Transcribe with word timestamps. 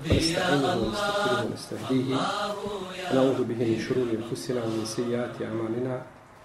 ونستعينه 0.00 0.76
ونستغفره 0.76 1.44
ونستهديه. 1.50 2.16
ونعوذ 3.12 3.44
به 3.44 3.60
من 3.70 3.78
شرور 3.78 4.08
أنفسنا 4.20 4.64
ومن 4.64 4.84
سيئات 4.84 5.42
أعمالنا. 5.42 6.02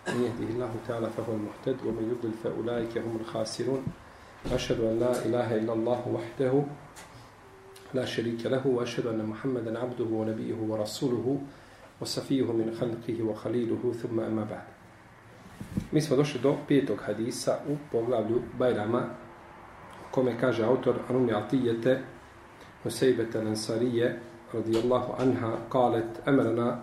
من 0.07 0.21
يهده 0.27 0.49
الله 0.53 0.71
تعالى 0.87 1.09
فهو 1.17 1.33
المهتد 1.33 1.77
ومن 1.85 2.03
يضلل 2.11 2.33
فأولئك 2.43 2.97
هم 2.97 3.17
الخاسرون. 3.21 3.83
أشهد 4.51 4.79
أن 4.79 4.99
لا 4.99 5.25
إله 5.25 5.55
إلا 5.55 5.73
الله 5.73 6.01
وحده 6.07 6.63
لا 7.93 8.05
شريك 8.05 8.45
له 8.45 8.67
وأشهد 8.67 9.05
أن 9.07 9.25
محمدا 9.25 9.79
عبده 9.79 10.09
ونبيه 10.11 10.55
ورسوله 10.69 11.41
وصفيه 12.01 12.43
من 12.51 12.75
خلقه 12.79 13.23
وخليله 13.23 13.93
ثم 14.03 14.19
أما 14.19 14.43
بعد. 14.43 14.67
Mi 15.91 16.01
smo 16.01 16.15
došli 16.15 16.39
do 16.41 16.55
petog 16.67 16.99
hadisa 17.07 17.57
u 17.69 17.77
poglavlju 17.91 18.41
Bajrama, 18.59 19.03
kome 20.11 20.39
kaže 20.39 20.63
autor 20.63 20.95
Anumi 21.09 21.33
Atijete, 21.33 22.01
حسيبة 22.85 23.27
الأنصارية 23.35 24.19
رضي 24.53 24.79
الله 24.79 25.15
عنها 25.15 25.57
قالت 25.69 26.27
أمرنا 26.27 26.79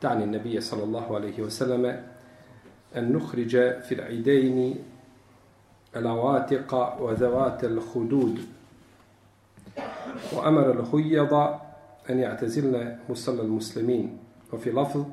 تعني 0.00 0.24
النبي 0.24 0.60
صلى 0.60 0.84
الله 0.84 1.14
عليه 1.14 1.42
وسلم 1.42 2.02
أن 2.96 3.12
نخرج 3.12 3.50
في 3.80 3.92
العيدين 3.92 4.76
العواتق 5.96 7.02
وذوات 7.02 7.64
الخدود. 7.64 8.38
وأمر 10.32 10.70
الخيض 10.70 11.34
أن 12.10 12.18
يعتزلن 12.18 12.98
مصلى 13.10 13.42
المسلمين. 13.42 14.18
وفي 14.52 14.70
لفظ 14.70 15.04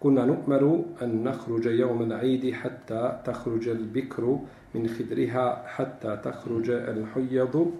كنا 0.00 0.24
نؤمر 0.24 0.84
أن 1.02 1.24
نخرج 1.24 1.66
يوم 1.66 2.02
العيد 2.02 2.54
حتى 2.54 3.20
تخرج 3.24 3.68
البكر 3.68 4.38
من 4.74 4.88
خدرها 4.88 5.62
حتى 5.66 6.20
تخرج 6.24 6.70
الحيض 6.70 7.72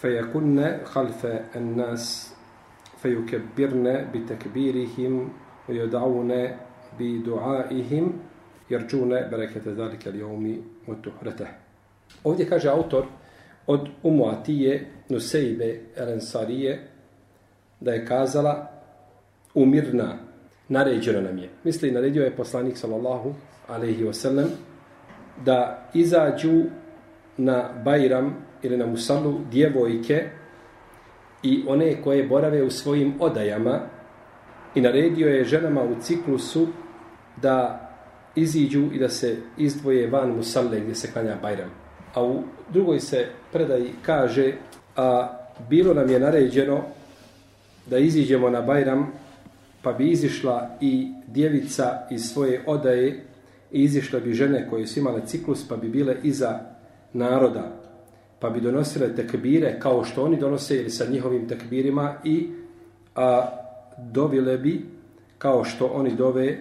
فيكن 0.00 0.78
خلف 0.84 1.26
الناس 1.56 2.34
فيكبرن 2.96 4.10
بتكبيرهم 4.14 5.32
ويدعون 5.68 6.48
بدعائهم 6.98 8.12
يرجون 8.70 9.08
بركة 9.08 9.64
ذلك 9.66 10.08
اليوم 10.08 10.62
وتحرته 10.88 11.46
Ovdje 12.24 12.48
kaže 12.48 12.68
autor 12.68 13.04
od 13.66 13.88
Umuatije 14.02 14.86
Nusejbe 15.08 15.80
Elensarije 15.96 16.88
da 17.80 17.92
je 17.92 18.06
kazala 18.06 18.70
umirna 19.54 20.16
naređeno 20.68 21.20
nam 21.20 21.38
je. 21.38 21.48
Misli, 21.64 21.90
naredio 21.90 22.24
je 22.24 22.36
poslanik 22.36 22.76
sallallahu 22.76 23.34
alaihi 23.68 24.04
wasallam 24.04 24.46
da 25.44 25.88
izađu 25.94 26.62
na 27.36 27.70
Bajram 27.84 28.36
ili 28.63 28.77
na 28.77 28.85
Musalu 28.85 29.39
djevojke 29.51 30.23
i 31.43 31.63
one 31.67 32.01
koje 32.01 32.27
borave 32.27 32.63
u 32.63 32.69
svojim 32.69 33.13
odajama 33.19 33.79
i 34.75 34.81
naredio 34.81 35.27
je 35.27 35.45
ženama 35.45 35.83
u 35.83 35.95
ciklusu 36.01 36.67
da 37.41 37.85
iziđu 38.35 38.89
i 38.93 38.99
da 38.99 39.09
se 39.09 39.37
izdvoje 39.57 40.09
van 40.09 40.29
Musalle 40.29 40.79
gdje 40.79 40.95
se 40.95 41.11
klanja 41.11 41.35
Bajram. 41.41 41.69
A 42.13 42.23
u 42.23 42.43
drugoj 42.73 42.99
se 42.99 43.25
predaji 43.51 43.91
kaže 44.05 44.53
a 44.95 45.37
bilo 45.69 45.93
nam 45.93 46.09
je 46.09 46.19
naređeno 46.19 46.81
da 47.85 47.97
iziđemo 47.97 48.49
na 48.49 48.61
Bajram 48.61 49.11
pa 49.81 49.93
bi 49.93 50.11
izišla 50.11 50.77
i 50.81 51.11
djevica 51.27 52.07
iz 52.11 52.31
svoje 52.31 52.63
odaje 52.65 53.25
i 53.71 53.83
izišla 53.83 54.19
bi 54.19 54.33
žene 54.33 54.67
koje 54.69 54.87
su 54.87 54.99
imale 54.99 55.21
ciklus 55.25 55.67
pa 55.67 55.77
bi 55.77 55.89
bile 55.89 56.15
iza 56.23 56.59
naroda 57.13 57.78
pa 58.39 58.49
bi 58.49 58.61
donosile 58.61 59.15
tekbire 59.15 59.79
kao 59.79 60.03
što 60.03 60.23
oni 60.23 60.37
donose 60.37 60.75
ili 60.75 60.89
sa 60.89 61.05
njihovim 61.09 61.47
tekbirima 61.47 62.15
i 62.23 62.49
a, 63.15 63.49
dovile 63.97 64.57
bi 64.57 64.85
kao 65.37 65.63
što 65.63 65.85
oni 65.85 66.15
dove 66.15 66.57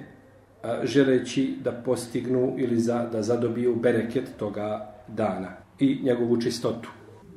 a, 0.63 0.81
želeći 0.85 1.55
da 1.65 1.73
postignu 1.73 2.55
ili 2.59 2.81
za, 2.81 3.09
da 3.13 3.23
zadobiju 3.23 3.75
bereket 3.75 4.25
toga 4.37 4.95
dana 5.09 5.57
i 5.79 6.01
njegovu 6.03 6.41
čistotu. 6.41 6.91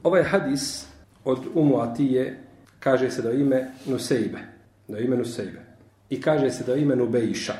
Ovaj 0.04 0.24
hadis 0.24 0.88
od 1.26 1.40
Umu 1.54 1.78
Atije 1.78 2.44
kaže 2.80 3.12
se 3.12 3.22
da 3.22 3.32
ime 3.32 3.72
Nusejbe. 3.86 4.40
Da 4.88 5.00
ime 5.00 5.18
Nusejbe 5.18 5.72
i 6.12 6.22
kaže 6.22 6.52
se 6.52 6.64
da 6.64 6.76
ime 6.76 6.96
Nubejša, 6.96 7.54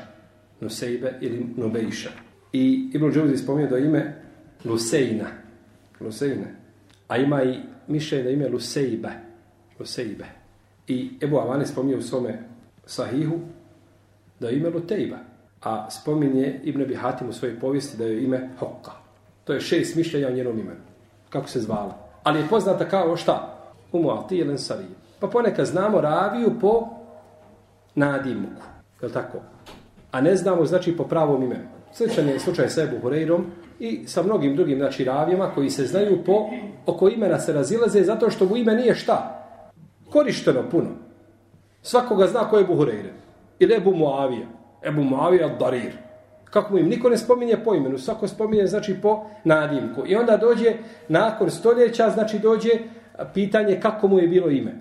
Nusejbe 0.60 1.14
ili 1.20 1.46
Nubejša. 1.56 2.10
I 2.52 2.90
Ibn 2.94 3.12
Džuzi 3.12 3.36
spominje 3.36 3.68
da 3.68 3.78
ime 3.78 4.14
Lusejna, 4.64 5.26
Lusejna, 6.00 6.46
a 7.12 7.16
ima 7.16 7.42
i 7.42 7.58
mišljenje 7.88 8.24
da 8.24 8.30
ime 8.30 8.48
Lusejbe, 8.48 9.10
Lusejbe. 9.78 10.24
I 10.86 11.10
Ebu 11.22 11.38
Avane 11.38 11.66
spominje 11.66 11.96
u 11.96 12.02
svome 12.02 12.38
sahihu 12.86 13.38
da 14.40 14.50
ime 14.50 14.70
Lutejba, 14.70 15.16
a 15.62 15.90
spominje 15.90 16.60
Ibn 16.64 16.82
Abi 16.82 16.94
Hatim 16.94 17.28
u 17.28 17.32
svojoj 17.32 17.60
povijesti 17.60 17.98
da 17.98 18.04
je 18.04 18.24
ime 18.24 18.48
Hokka. 18.58 18.92
To 19.44 19.52
je 19.52 19.60
šest 19.60 19.96
mišljenja 19.96 20.28
o 20.28 20.30
njenom 20.30 20.58
imenu. 20.58 20.80
Kako 21.30 21.48
se 21.48 21.60
zvala. 21.60 21.98
Ali 22.22 22.38
je 22.38 22.48
poznata 22.48 22.88
kao 22.88 23.16
šta? 23.16 23.58
Umu 23.92 24.10
Ati 24.10 24.36
ili 24.36 24.50
Ensarije. 24.50 24.88
Pa 25.20 25.26
ponekad 25.26 25.66
znamo 25.66 26.00
raviju 26.00 26.52
po 26.60 26.88
nadimuku. 27.94 28.62
Je 29.00 29.06
li 29.06 29.12
tako? 29.12 29.38
A 30.10 30.20
ne 30.20 30.36
znamo, 30.36 30.64
znači, 30.64 30.96
po 30.96 31.04
pravom 31.04 31.42
imenu. 31.42 31.68
Sličan 31.92 32.28
je 32.28 32.38
slučaj 32.38 32.68
sa 32.68 32.82
Ebu 32.82 32.96
Hureyrom 33.02 33.42
i 33.82 34.06
sa 34.06 34.22
mnogim 34.22 34.56
drugim, 34.56 34.78
znači, 34.78 35.04
ravijama 35.04 35.50
koji 35.54 35.70
se 35.70 35.86
znaju 35.86 36.24
po, 36.26 36.50
oko 36.86 37.08
imena 37.08 37.38
se 37.38 37.52
razilaze 37.52 38.02
zato 38.02 38.30
što 38.30 38.44
mu 38.44 38.56
ime 38.56 38.74
nije 38.74 38.94
šta? 38.94 39.46
Korišteno 40.10 40.62
puno. 40.70 40.90
Svakoga 41.82 42.26
zna 42.26 42.48
ko 42.48 42.56
je 42.56 42.62
Ebu 42.62 42.74
Hureyre. 42.74 43.10
Ili 43.58 43.74
Ebu 43.74 43.94
Muavija. 43.94 44.46
Ebu 44.82 45.02
Muavija 45.02 45.48
Darir. 45.48 45.92
Kako 46.44 46.72
mu 46.72 46.78
im 46.78 46.88
niko 46.88 47.08
ne 47.08 47.18
spominje 47.18 47.56
po 47.64 47.74
imenu, 47.74 47.98
svako 47.98 48.28
spominje, 48.28 48.66
znači, 48.66 48.94
po 49.02 49.24
nadimku. 49.44 50.02
I 50.06 50.16
onda 50.16 50.36
dođe, 50.36 50.74
nakon 51.08 51.50
stoljeća, 51.50 52.10
znači, 52.10 52.38
dođe 52.38 52.70
pitanje 53.34 53.80
kako 53.80 54.08
mu 54.08 54.18
je 54.18 54.28
bilo 54.28 54.50
ime. 54.50 54.74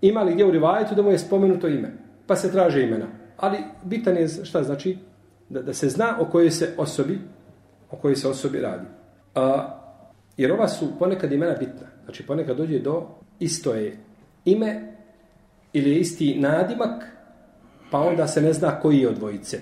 Ima 0.00 0.22
li 0.22 0.32
gdje 0.32 0.44
u 0.44 0.50
rivajetu 0.50 0.94
da 0.94 1.02
mu 1.02 1.10
je 1.10 1.18
spomenuto 1.18 1.68
ime? 1.68 2.06
pa 2.26 2.36
se 2.36 2.52
traže 2.52 2.82
imena. 2.82 3.06
Ali 3.36 3.58
bitan 3.82 4.16
je 4.16 4.28
šta 4.28 4.62
znači 4.62 4.98
da, 5.48 5.62
da 5.62 5.72
se 5.72 5.88
zna 5.88 6.16
o 6.20 6.24
kojoj 6.24 6.50
se 6.50 6.74
osobi 6.76 7.18
o 7.90 7.96
kojoj 7.96 8.16
se 8.16 8.28
osobi 8.28 8.60
radi. 8.60 8.86
A, 9.34 9.68
jer 10.36 10.52
ova 10.52 10.68
su 10.68 10.98
ponekad 10.98 11.32
imena 11.32 11.54
bitna. 11.54 11.86
Znači 12.04 12.26
ponekad 12.26 12.56
dođe 12.56 12.78
do 12.78 13.06
isto 13.38 13.74
je 13.74 13.96
ime 14.44 14.92
ili 15.72 15.90
je 15.90 16.00
isti 16.00 16.38
nadimak 16.40 17.16
pa 17.90 17.98
onda 17.98 18.26
se 18.26 18.42
ne 18.42 18.52
zna 18.52 18.80
koji 18.80 18.98
je 18.98 19.08
od 19.08 19.14
dvojice. 19.14 19.58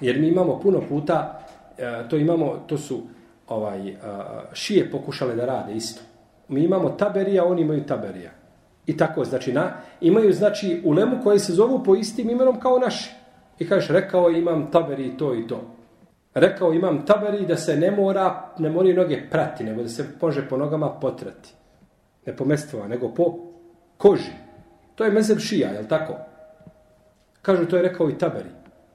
Jer 0.00 0.20
mi 0.20 0.28
imamo 0.28 0.60
puno 0.60 0.80
puta 0.88 1.40
e, 1.78 2.08
to 2.10 2.16
imamo, 2.16 2.64
to 2.66 2.78
su 2.78 3.02
ovaj 3.48 3.88
e, 3.88 3.94
šije 4.52 4.90
pokušale 4.90 5.34
da 5.34 5.44
rade 5.44 5.74
isto. 5.74 6.02
Mi 6.48 6.64
imamo 6.64 6.90
taberija, 6.90 7.44
oni 7.44 7.62
imaju 7.62 7.86
taberija. 7.86 8.30
I 8.86 8.96
tako, 8.96 9.24
znači, 9.24 9.52
na, 9.52 9.72
imaju, 10.00 10.32
znači, 10.32 10.82
ulemu 10.84 11.16
koji 11.22 11.38
se 11.38 11.52
zovu 11.52 11.84
po 11.84 11.94
istim 11.94 12.30
imenom 12.30 12.60
kao 12.60 12.78
naši. 12.78 13.10
I 13.58 13.68
kažeš, 13.68 13.88
rekao 13.88 14.30
imam 14.30 14.70
taberi 14.70 15.16
to 15.16 15.34
i 15.34 15.46
to. 15.46 15.77
Rekao 16.34 16.72
imam 16.72 17.06
taberi 17.06 17.46
da 17.46 17.56
se 17.56 17.76
ne 17.76 17.90
mora, 17.90 18.52
ne 18.58 18.70
mori 18.70 18.94
noge 18.94 19.30
prati, 19.30 19.64
nego 19.64 19.82
da 19.82 19.88
se 19.88 20.04
može 20.22 20.48
po 20.48 20.56
nogama 20.56 20.90
potrati. 21.00 21.54
Ne 22.26 22.36
po 22.36 22.44
mestvama, 22.44 22.88
nego 22.88 23.14
po 23.14 23.38
koži. 23.96 24.32
To 24.94 25.04
je 25.04 25.10
mezeb 25.10 25.38
šija, 25.38 25.70
jel 25.70 25.84
tako? 25.88 26.14
Kažu, 27.42 27.66
to 27.66 27.76
je 27.76 27.82
rekao 27.82 28.10
i 28.10 28.18
taberi. 28.18 28.50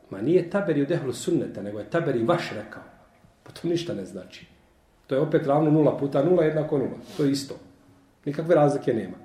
Ma 0.09 0.21
nije 0.21 0.49
taberi 0.49 0.81
u 0.81 0.85
dehlu 0.85 1.13
sunneta, 1.13 1.61
nego 1.61 1.79
je 1.79 1.89
taberi 1.89 2.23
vaš 2.23 2.51
rekao. 2.55 2.83
Pa 3.43 3.51
to 3.51 3.67
ništa 3.67 3.93
ne 3.93 4.05
znači. 4.05 4.45
To 5.07 5.15
je 5.15 5.21
opet 5.21 5.47
ravno 5.47 5.71
nula 5.71 5.97
puta 5.97 6.23
nula 6.23 6.43
jednako 6.43 6.77
nula. 6.77 6.97
To 7.17 7.23
je 7.23 7.31
isto. 7.31 7.55
Nikakve 8.25 8.55
razlike 8.55 8.93
nema 8.93 9.23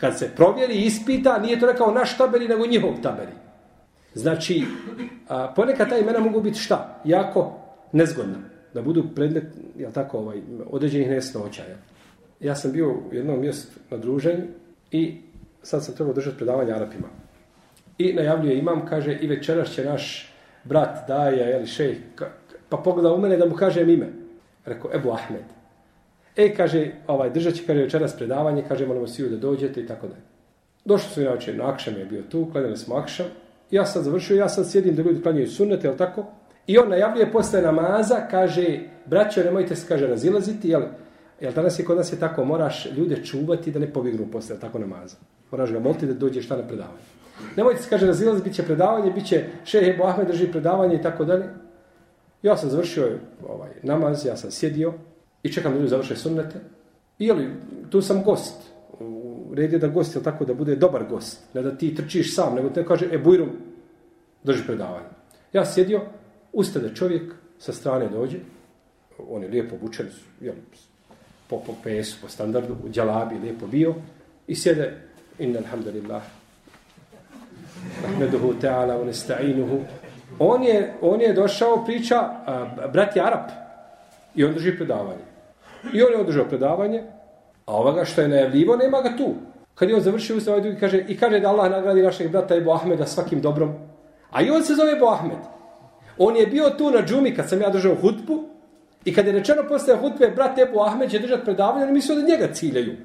kad 0.00 0.18
se 0.18 0.30
provjeri 0.36 0.74
i 0.74 0.86
ispita, 0.86 1.38
nije 1.38 1.60
to 1.60 1.66
rekao 1.66 1.92
naš 1.92 2.18
taberi, 2.18 2.48
nego 2.48 2.66
njihov 2.66 2.90
taberi. 3.02 3.32
Znači, 4.14 4.64
a, 5.28 5.52
ponekad 5.56 5.88
ta 5.88 5.98
imena 5.98 6.18
mogu 6.18 6.40
biti 6.40 6.58
šta? 6.58 7.00
Jako 7.04 7.58
nezgodna. 7.92 8.38
Da 8.74 8.82
budu 8.82 9.04
predmet, 9.14 9.44
jel 9.76 9.92
tako, 9.92 10.18
ovaj, 10.18 10.40
određenih 10.70 11.08
nesnoća. 11.08 11.62
Jel? 11.62 11.78
Ja 12.40 12.54
sam 12.54 12.72
bio 12.72 12.90
u 12.90 13.14
jednom 13.14 13.40
mjestu 13.40 13.80
na 13.90 13.96
druženju 13.96 14.44
i 14.90 15.20
sad 15.62 15.84
sam 15.84 15.94
trebao 15.94 16.14
držati 16.14 16.36
predavanje 16.36 16.72
Arapima. 16.72 17.08
I 17.98 18.12
najavljuje 18.12 18.58
imam, 18.58 18.86
kaže, 18.86 19.18
i 19.20 19.26
večeras 19.26 19.70
će 19.70 19.84
naš 19.84 20.34
brat 20.64 21.08
Daja, 21.08 21.46
jel, 21.46 21.66
šej, 21.66 21.96
pa 22.68 22.76
pogleda 22.76 23.12
u 23.12 23.20
mene 23.20 23.36
da 23.36 23.46
mu 23.46 23.54
kažem 23.54 23.90
ime. 23.90 24.08
Rekao, 24.64 24.90
Ebu 24.94 25.10
Ahmed. 25.10 25.44
E, 26.36 26.54
kaže, 26.54 26.90
ovaj, 27.06 27.30
držat 27.30 27.54
će, 27.54 27.66
kaže, 27.66 27.80
večeras 27.80 28.16
predavanje, 28.16 28.64
kaže, 28.68 28.86
molimo 28.86 29.06
svi 29.06 29.28
da 29.28 29.36
dođete 29.36 29.80
i 29.80 29.86
tako 29.86 30.06
dalje. 30.06 30.22
Došli 30.84 31.10
su 31.10 31.20
inače, 31.22 31.54
na 31.54 31.70
Akšam 31.70 31.96
je 31.96 32.04
bio 32.04 32.22
tu, 32.22 32.48
kledali 32.52 32.76
smo 32.76 32.96
Akšam. 32.96 33.26
Ja 33.70 33.86
sam 33.86 34.02
završio, 34.02 34.36
ja 34.36 34.48
sad 34.48 34.70
sjedim 34.70 34.94
da 34.94 35.02
ljudi 35.02 35.22
klanjaju 35.22 35.50
sunnete, 35.50 35.86
jel 35.86 35.96
tako? 35.96 36.26
I 36.66 36.78
on 36.78 36.88
najavljuje 36.88 37.32
posle 37.32 37.62
namaza, 37.62 38.16
kaže, 38.30 38.80
braćo, 39.06 39.44
nemojte 39.44 39.76
se, 39.76 39.88
kaže, 39.88 40.06
razilaziti, 40.06 40.68
jel? 40.68 40.82
Jel 41.40 41.52
danas 41.52 41.78
je 41.78 41.84
kod 41.84 41.96
nas 41.96 42.12
je 42.12 42.20
tako, 42.20 42.44
moraš 42.44 42.86
ljude 42.96 43.24
čuvati 43.24 43.70
da 43.70 43.78
ne 43.78 43.92
pobjegnu 43.92 44.26
posle, 44.32 44.60
tako 44.60 44.78
namaza. 44.78 45.16
Moraš 45.50 45.72
ga 45.72 45.80
moliti 45.80 46.06
da 46.06 46.14
dođe 46.14 46.42
šta 46.42 46.56
na 46.56 46.62
predavanje. 46.62 46.98
Nemojte 47.56 47.82
se 47.82 47.88
kaže 47.90 48.06
razilaziti, 48.06 48.48
bit 48.48 48.56
će 48.56 48.62
predavanje, 48.62 49.10
bit 49.10 49.26
će 49.26 49.44
šehe 49.64 49.90
Ebu 49.90 50.04
Ahmed 50.04 50.26
drži 50.26 50.52
predavanje 50.52 50.94
i 50.94 51.02
tako 51.02 51.24
dalje. 51.24 51.44
Ja 52.42 52.56
sam 52.56 52.70
završio 52.70 53.18
ovaj 53.48 53.70
namaz, 53.82 54.26
ja 54.26 54.36
sam 54.36 54.50
sjedio 54.50 54.94
i 55.42 55.52
čekam 55.52 55.72
da 55.72 55.78
ljudi 55.78 55.90
završe 55.90 56.16
sunnete. 56.16 56.58
I 57.18 57.26
jel, 57.26 57.38
tu 57.90 58.02
sam 58.02 58.24
gost. 58.24 58.62
U 59.58 59.60
red 59.60 59.72
je 59.72 59.78
da 59.78 59.88
gost 59.88 60.16
je 60.16 60.22
tako 60.22 60.44
da 60.44 60.54
bude 60.54 60.76
dobar 60.76 61.04
gost. 61.10 61.40
Ne 61.54 61.62
da 61.62 61.76
ti 61.76 61.94
trčiš 61.94 62.34
sam, 62.34 62.54
nego 62.54 62.70
te 62.70 62.84
kaže, 62.84 63.08
e 63.12 63.18
bujrum, 63.18 63.48
drži 64.44 64.62
predavanje. 64.66 65.06
Ja 65.52 65.66
sjedio, 65.66 66.02
ustade 66.52 66.94
čovjek, 66.94 67.32
sa 67.58 67.72
strane 67.72 68.08
dođe, 68.08 68.38
on 69.28 69.42
je 69.42 69.48
lijepo 69.48 69.74
obučen, 69.74 70.06
jel, 70.40 70.54
po, 71.48 71.58
po 71.66 71.74
pesu, 71.82 72.18
po 72.22 72.28
standardu, 72.28 72.76
u 72.84 72.88
djalabi 72.88 73.38
lijepo 73.38 73.66
bio, 73.66 73.94
i 74.46 74.54
sjede, 74.54 75.00
inna 75.38 75.58
alhamdulillah, 75.58 76.22
ahmeduhu 78.06 78.54
ta'ala, 78.62 79.00
unesta'inuhu, 79.02 79.80
on 80.38 80.62
je, 80.62 80.94
on 81.00 81.20
je 81.20 81.32
došao 81.32 81.84
priča, 81.84 82.18
a, 82.46 82.86
brat 82.92 83.16
je 83.16 83.22
Arab, 83.22 83.50
i 84.34 84.44
on 84.44 84.54
drži 84.54 84.76
predavanje. 84.76 85.26
I 85.92 86.02
on 86.02 86.12
je 86.12 86.20
održao 86.20 86.48
predavanje, 86.48 87.02
a 87.68 87.72
ovoga 87.72 88.04
što 88.04 88.20
je 88.20 88.28
najavljivo, 88.28 88.76
nema 88.76 89.00
ga 89.00 89.16
tu. 89.16 89.34
Kad 89.74 89.88
je 89.88 89.94
on 89.96 90.00
završio 90.00 90.36
ustav, 90.36 90.52
ovaj 90.52 90.62
drugi 90.62 90.80
kaže, 90.80 91.04
i 91.08 91.16
kaže 91.16 91.40
da 91.40 91.48
Allah 91.48 91.70
nagradi 91.70 92.02
našeg 92.02 92.30
brata 92.30 92.56
Ebu 92.56 92.70
Ahmeda 92.70 93.06
svakim 93.06 93.40
dobrom. 93.40 93.74
A 94.30 94.42
i 94.42 94.50
on 94.50 94.62
se 94.64 94.74
zove 94.74 94.92
Ebu 94.92 95.06
Ahmed. 95.06 95.38
On 96.18 96.36
je 96.36 96.46
bio 96.46 96.70
tu 96.70 96.90
na 96.90 97.02
džumi 97.02 97.34
kad 97.34 97.48
sam 97.48 97.60
ja 97.60 97.70
držao 97.70 97.94
hutbu 97.94 98.44
i 99.04 99.14
kad 99.14 99.26
je 99.26 99.32
rečeno 99.32 99.62
posle 99.68 99.96
hutbe, 99.96 100.30
brat 100.36 100.58
Ebu 100.58 100.80
Ahmed 100.80 101.10
će 101.10 101.18
držati 101.18 101.44
predavanje, 101.44 101.84
oni 101.84 101.92
mislio 101.92 102.20
da 102.20 102.26
njega 102.26 102.48
ciljaju. 102.52 102.96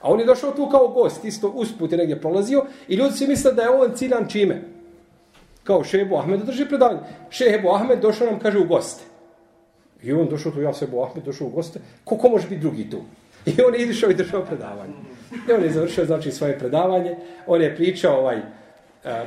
A 0.00 0.12
on 0.12 0.20
je 0.20 0.26
došao 0.26 0.50
tu 0.50 0.68
kao 0.68 0.88
gost, 0.88 1.24
isto 1.24 1.48
usput 1.48 1.92
je 1.92 1.98
negdje 1.98 2.20
prolazio 2.20 2.64
i 2.88 2.94
ljudi 2.94 3.16
se 3.16 3.26
misle 3.26 3.52
da 3.52 3.62
je 3.62 3.70
on 3.70 3.94
ciljan 3.94 4.28
čime? 4.28 4.62
Kao 5.64 5.84
šebu 5.84 6.16
Ahmed 6.16 6.40
drži 6.40 6.68
predavanje. 6.68 7.00
Šebu 7.30 7.70
Ahmed 7.70 8.00
došao 8.00 8.30
nam, 8.30 8.38
kaže, 8.38 8.58
u 8.58 8.64
goste. 8.64 9.04
I 10.02 10.12
on 10.12 10.28
došao 10.28 10.52
tu, 10.52 10.60
ja 10.60 10.72
se 10.72 10.84
Ebu 10.84 11.02
Ahmed 11.02 11.24
došao 11.24 11.46
u 11.46 11.50
goste. 11.50 11.80
Ko, 12.04 12.28
može 12.28 12.48
biti 12.48 12.60
drugi 12.60 12.90
tu? 12.90 13.00
I 13.46 13.62
on 13.66 13.74
je 13.74 13.88
išao 13.88 14.10
i 14.10 14.14
držao 14.14 14.44
predavanje. 14.44 14.94
I 15.48 15.52
on 15.52 15.62
je 15.62 15.70
završio, 15.70 16.04
znači, 16.04 16.32
svoje 16.32 16.58
predavanje. 16.58 17.16
On 17.46 17.62
je 17.62 17.76
pričao, 17.76 18.18
ovaj, 18.18 18.36
e, 18.36 18.42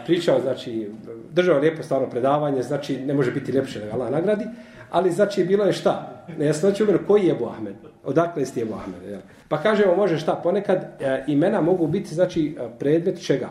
pričao, 0.05 0.41
znači, 0.41 0.89
držao 1.31 1.59
lijepo 1.59 1.83
stvarno 1.83 2.09
predavanje, 2.09 2.63
znači, 2.63 2.97
ne 2.97 3.13
može 3.13 3.31
biti 3.31 3.51
ljepše 3.51 3.79
da 3.79 3.85
ga 3.85 3.93
Allah 3.93 4.11
nagradi, 4.11 4.45
ali 4.91 5.11
znači, 5.11 5.43
bilo 5.43 5.65
je 5.65 5.73
šta? 5.73 6.25
Nejasnoće 6.37 6.83
umjeru, 6.83 6.99
koji 7.07 7.23
je 7.23 7.31
Ebu 7.31 7.45
Ahmed? 7.45 7.75
Odakle 8.03 8.45
ste 8.45 8.61
Ebu 8.61 8.73
Ahmed? 8.73 9.11
Ja? 9.11 9.19
Pa 9.47 9.57
kažemo, 9.57 9.95
može 9.95 10.19
šta? 10.19 10.39
Ponekad 10.43 10.77
e, 10.77 11.23
imena 11.27 11.61
mogu 11.61 11.87
biti, 11.87 12.15
znači, 12.15 12.55
e, 12.59 12.67
predmet 12.79 13.25
čega? 13.25 13.49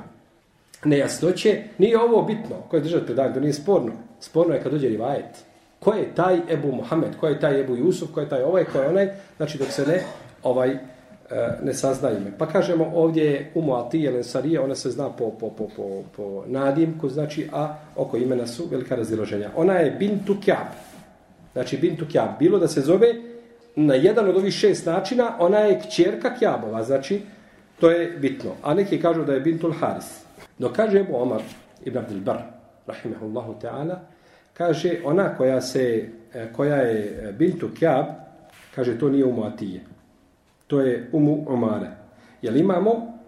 Nejasnoće, 0.84 1.62
nije 1.78 2.00
ovo 2.00 2.22
bitno, 2.22 2.56
ko 2.68 2.76
je 2.76 2.82
držao 2.82 3.00
predavanje, 3.00 3.34
to 3.34 3.40
nije 3.40 3.52
sporno. 3.52 3.92
Sporno 4.20 4.54
je 4.54 4.62
kad 4.62 4.72
dođe 4.72 4.88
rivajet. 4.88 5.44
Ko 5.80 5.92
je 5.92 6.14
taj 6.14 6.40
Ebu 6.50 6.72
Mohamed? 6.72 7.16
Ko 7.20 7.28
je 7.28 7.40
taj 7.40 7.60
Ebu 7.60 7.76
Jusuf? 7.76 8.12
Ko 8.14 8.20
je 8.20 8.28
taj 8.28 8.42
ovaj? 8.42 8.64
Ko 8.64 8.78
je 8.80 8.88
onaj? 8.88 9.08
Znači, 9.36 9.58
dok 9.58 9.68
se 9.68 9.86
ne, 9.86 10.02
ovaj, 10.42 10.78
E, 11.32 11.58
ne 11.62 11.74
sazna 11.74 12.10
ime. 12.10 12.32
Pa 12.38 12.46
kažemo 12.46 12.90
ovdje 12.94 13.24
je 13.24 13.50
Umu 13.54 13.74
Atije 13.74 14.10
Lensarije, 14.10 14.60
ona 14.60 14.74
se 14.74 14.90
zna 14.90 15.10
po, 15.10 15.30
po, 15.30 15.50
po, 15.50 15.68
po, 15.76 16.02
po 16.16 16.44
nadimku, 16.46 17.08
znači, 17.08 17.48
a 17.52 17.78
oko 17.96 18.16
imena 18.16 18.46
su 18.46 18.66
velika 18.70 18.94
raziloženja. 18.94 19.50
Ona 19.56 19.74
je 19.74 19.90
Bintu 19.90 20.36
Kjab. 20.44 20.66
Znači, 21.52 21.76
Bintu 21.76 22.04
Kjab. 22.12 22.28
Bilo 22.38 22.58
da 22.58 22.68
se 22.68 22.80
zove 22.80 23.14
na 23.76 23.94
jedan 23.94 24.28
od 24.28 24.36
ovih 24.36 24.54
šest 24.54 24.86
načina, 24.86 25.36
ona 25.38 25.58
je 25.58 25.80
kćerka 25.80 26.34
Kjabova, 26.38 26.84
znači, 26.84 27.20
to 27.80 27.90
je 27.90 28.10
bitno. 28.10 28.50
A 28.62 28.74
neki 28.74 29.00
kažu 29.00 29.24
da 29.24 29.32
je 29.32 29.40
Bintul 29.40 29.72
Haris. 29.72 30.20
No 30.58 30.72
kaže 30.72 31.00
Ebu 31.00 31.16
Omar 31.16 31.40
ibn 31.84 31.98
Abdul 31.98 32.20
Bar, 32.20 32.38
rahimahullahu 32.86 33.54
ta'ala, 33.62 33.96
kaže 34.52 35.00
ona 35.04 35.36
koja 35.36 35.60
se 35.60 36.08
e, 36.34 36.52
koja 36.52 36.76
je 36.76 37.32
Bintu 37.38 37.70
Kjab, 37.78 38.06
kaže 38.74 38.98
to 38.98 39.08
nije 39.08 39.24
Umu 39.24 39.44
Atije 39.44 39.92
to 40.72 40.80
je 40.80 41.08
umu 41.12 41.44
omare. 41.48 41.90
Jel 42.42 42.56
imamo 42.56 43.18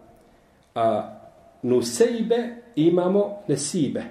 a, 0.74 1.10
nusejbe, 1.62 2.48
imamo 2.76 3.42
nesibe. 3.48 4.04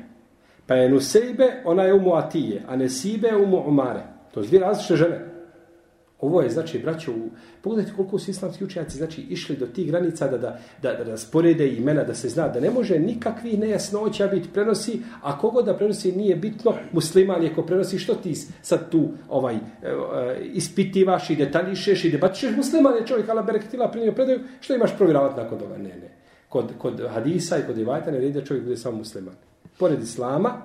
Pa 0.67 0.75
je 0.75 0.89
nusejbe, 0.89 1.61
ona 1.65 1.83
je 1.83 1.93
umu 1.93 2.15
atije, 2.15 2.61
a 2.67 2.75
nesibe 2.75 3.27
je 3.27 3.37
umu 3.37 3.67
omare. 3.67 4.03
To 4.33 4.43
su 4.43 4.47
dvije 4.47 4.61
različite 4.61 4.95
žene. 4.95 5.19
Ovo 6.23 6.41
je, 6.41 6.49
znači, 6.49 6.79
braćo, 6.79 7.11
pogledajte 7.61 7.95
koliko 7.95 8.19
su 8.19 8.31
islamski 8.31 8.63
učenjaci, 8.63 8.97
znači, 8.97 9.21
išli 9.21 9.55
do 9.55 9.65
tih 9.65 9.87
granica 9.87 10.27
da, 10.27 10.37
da, 10.37 10.59
da, 10.81 10.93
da 10.93 11.03
rasporede 11.03 11.67
imena, 11.67 12.03
da 12.03 12.15
se 12.15 12.29
zna 12.29 12.47
da 12.47 12.59
ne 12.59 12.69
može 12.71 12.99
nikakvi 12.99 13.57
nejasnoća 13.57 14.27
biti 14.27 14.49
prenosi, 14.53 15.01
a 15.21 15.37
kogo 15.39 15.61
da 15.61 15.77
prenosi 15.77 16.11
nije 16.11 16.35
bitno, 16.35 16.73
musliman 16.91 17.43
je 17.43 17.53
ko 17.55 17.61
prenosi, 17.61 17.99
što 17.99 18.15
ti 18.15 18.35
sad 18.61 18.89
tu 18.89 19.09
ovaj, 19.29 19.55
e, 19.55 19.59
e, 19.81 20.45
ispitivaš 20.53 21.29
i 21.29 21.35
detaljišeš 21.35 22.05
i 22.05 22.11
debatišeš, 22.11 22.55
musliman 22.55 22.95
je 22.95 23.07
čovjek, 23.07 23.29
ala 23.29 23.41
bereketila 23.41 23.91
primio 23.91 24.11
predaju, 24.11 24.39
što 24.61 24.75
imaš 24.75 24.97
provjeravati 24.97 25.41
nakon 25.41 25.59
toga? 25.59 25.77
Ne, 25.77 25.89
ne. 25.89 26.15
Kod, 26.49 26.71
kod 26.77 27.01
hadisa 27.13 27.57
i 27.57 27.65
kod 27.67 27.75
divajta 27.75 28.11
ne 28.11 28.19
redi 28.19 28.39
da 28.39 28.45
čovjek 28.45 28.63
bude 28.63 28.77
samo 28.77 28.97
musliman. 28.97 29.35
Pored 29.79 30.03
islama, 30.03 30.61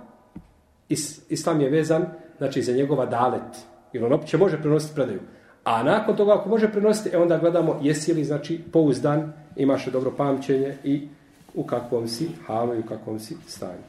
is, 0.88 1.20
islam 1.28 1.60
je 1.60 1.70
vezan, 1.70 2.06
znači, 2.38 2.62
za 2.62 2.72
njegova 2.72 3.06
dalet, 3.06 3.58
jer 3.92 4.04
on 4.04 4.12
opće 4.12 4.38
može 4.38 4.62
prenositi 4.62 4.94
predaju. 4.94 5.20
A 5.68 5.82
nakon 5.82 6.16
toga, 6.16 6.34
ako 6.34 6.48
može 6.48 6.72
prenositi, 6.72 7.10
e 7.12 7.18
onda 7.18 7.38
gledamo 7.38 7.80
jesi 7.82 8.12
li, 8.12 8.24
znači, 8.24 8.60
pouzdan, 8.72 9.32
imaš 9.56 9.86
li 9.86 9.92
dobro 9.92 10.12
pamćenje 10.16 10.74
i 10.84 11.08
u 11.54 11.64
kakvom 11.64 12.08
si 12.08 12.28
halu 12.46 12.74
i 12.74 12.78
u 12.78 12.82
kakvom 12.82 13.18
si 13.18 13.36
stanju. 13.46 13.84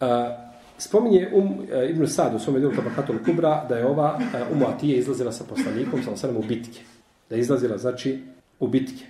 E, 0.00 0.06
spominje 0.78 1.28
um, 1.34 1.54
e, 1.72 1.88
Ibn 1.88 2.06
Sad 2.06 2.34
u 2.34 2.38
svome 2.38 2.58
djelu 2.58 2.74
Tabakatul 2.74 3.16
Kubra 3.24 3.64
da 3.68 3.76
je 3.76 3.86
ova 3.86 4.18
e, 4.34 4.42
Umu 4.52 4.66
Atije 4.66 4.98
izlazila 4.98 5.32
sa 5.32 5.44
poslanikom, 5.44 6.02
sa 6.02 6.10
osanem 6.10 6.36
u 6.36 6.42
bitke. 6.42 6.80
Da 7.30 7.36
je 7.36 7.40
izlazila, 7.40 7.78
znači, 7.78 8.22
u 8.60 8.68
bitke. 8.68 9.04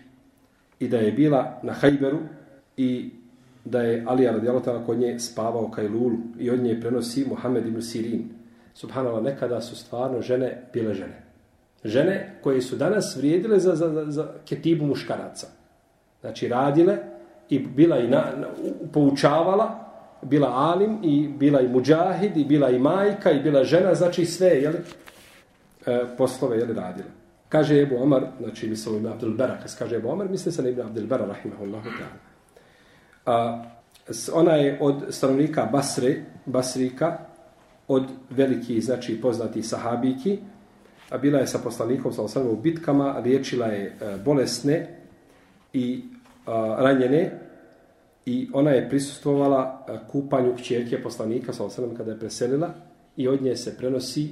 I 0.78 0.88
da 0.88 0.96
je 0.96 1.12
bila 1.12 1.58
na 1.62 1.72
Hajberu 1.72 2.18
i 2.76 3.10
da 3.64 3.82
je 3.82 4.04
Alija 4.06 4.32
radijalotala 4.32 4.86
kod 4.86 4.98
nje 4.98 5.18
spavao 5.18 5.70
Kajlulu 5.70 6.18
i 6.38 6.50
od 6.50 6.60
nje 6.60 6.80
prenosi 6.80 7.26
Muhammed 7.28 7.66
ibn 7.66 7.82
Sirin. 7.82 8.28
Subhanallah, 8.74 9.22
nekada 9.22 9.60
su 9.60 9.76
stvarno 9.76 10.20
žene 10.20 10.62
bile 10.72 10.94
žene 10.94 11.25
žene 11.84 12.38
koje 12.42 12.62
su 12.62 12.76
danas 12.76 13.16
vrijedile 13.16 13.58
za, 13.58 13.74
za, 13.74 13.88
za, 13.88 14.04
za 14.10 14.28
ketibu 14.48 14.86
muškaraca. 14.86 15.46
Znači 16.20 16.48
radile 16.48 16.98
i 17.48 17.58
bila 17.58 17.98
i 17.98 18.08
na, 18.08 18.24
na, 18.36 18.46
poučavala, 18.92 19.86
bila 20.22 20.48
alim 20.48 20.98
i 21.02 21.28
bila 21.28 21.60
i 21.60 21.68
muđahid 21.68 22.36
i 22.36 22.44
bila 22.44 22.70
i 22.70 22.78
majka 22.78 23.30
i 23.30 23.40
bila 23.40 23.64
žena, 23.64 23.94
znači 23.94 24.24
sve 24.24 24.48
je 24.48 24.70
li 24.70 24.78
e, 25.86 26.04
poslove 26.18 26.58
jeli, 26.58 26.74
radila. 26.74 27.08
Kaže 27.48 27.82
Ebu 27.82 27.96
Omar, 28.02 28.26
znači 28.40 28.68
misle 28.68 28.92
u 28.92 28.96
ime 28.96 29.10
Abdel 29.10 29.30
Bera, 29.30 29.58
kad 29.62 29.78
kaže 29.78 29.96
Ebu 29.96 30.08
Omar, 30.08 30.28
misle 30.28 30.52
se 30.52 30.62
na 30.62 30.68
ime 30.68 30.82
Abdel 30.82 31.06
Bera, 31.06 31.26
rahimahullahu 31.26 31.88
ta'ala. 31.88 32.18
A, 33.26 33.64
ona 34.32 34.52
je 34.52 34.78
od 34.80 34.94
stanovnika 35.10 35.68
Basre, 35.72 36.14
Basrika, 36.46 37.18
od 37.88 38.06
veliki, 38.30 38.80
znači 38.80 39.20
poznati 39.20 39.62
sahabiki, 39.62 40.38
a 41.10 41.18
bila 41.18 41.38
je 41.38 41.46
sa 41.46 41.58
poslanikom 41.58 42.12
sa 42.12 42.22
osam 42.22 42.46
u 42.46 42.56
bitkama, 42.56 43.18
liječila 43.24 43.66
je 43.66 43.84
e, 43.86 44.16
bolesne 44.24 44.86
i 45.72 46.04
ranjene 46.78 47.30
i 48.26 48.48
ona 48.52 48.70
je 48.70 48.88
prisustvovala 48.88 49.86
e, 49.88 49.98
kupanju 50.10 50.54
kćerke 50.56 51.02
poslanika 51.02 51.52
sa 51.52 51.64
osam 51.64 51.94
kada 51.96 52.10
je 52.10 52.18
preselila 52.18 52.74
i 53.16 53.28
od 53.28 53.42
nje 53.42 53.56
se 53.56 53.76
prenosi 53.76 54.28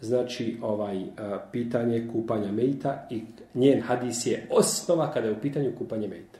znači 0.00 0.58
ovaj 0.62 1.02
e, 1.02 1.06
pitanje 1.52 2.08
kupanja 2.12 2.52
mejta 2.52 3.06
i 3.10 3.22
njen 3.54 3.80
hadis 3.80 4.26
je 4.26 4.46
osnova 4.50 5.12
kada 5.12 5.26
je 5.26 5.32
u 5.32 5.40
pitanju 5.40 5.72
kupanje 5.78 6.08
mejta. 6.08 6.38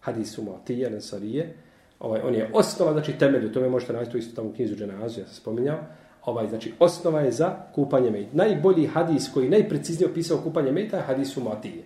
Hadis 0.00 0.38
u 0.38 0.42
Mu'atije, 0.42 0.90
Nesarije, 0.90 1.54
ovaj, 2.00 2.20
on 2.20 2.34
je 2.34 2.50
osnova, 2.52 2.92
znači 2.92 3.12
temelj, 3.12 3.46
to 3.46 3.54
tome 3.54 3.68
možete 3.68 3.92
naći 3.92 4.18
isto 4.18 4.36
tamo 4.36 4.48
u 4.48 4.52
knjizu 4.52 4.74
Dženazu, 4.76 5.20
ja 5.20 5.26
sam 5.26 5.34
spominjao, 5.34 5.78
ovaj 6.26 6.48
znači 6.48 6.72
osnova 6.78 7.20
je 7.20 7.32
za 7.32 7.56
kupanje 7.74 8.10
mejta. 8.10 8.30
Najbolji 8.32 8.86
hadis 8.86 9.30
koji 9.34 9.48
najpreciznije 9.48 10.10
opisao 10.10 10.38
kupanje 10.38 10.72
mejta 10.72 10.96
je 10.96 11.02
hadis 11.02 11.36
u 11.36 11.40
Matije. 11.40 11.84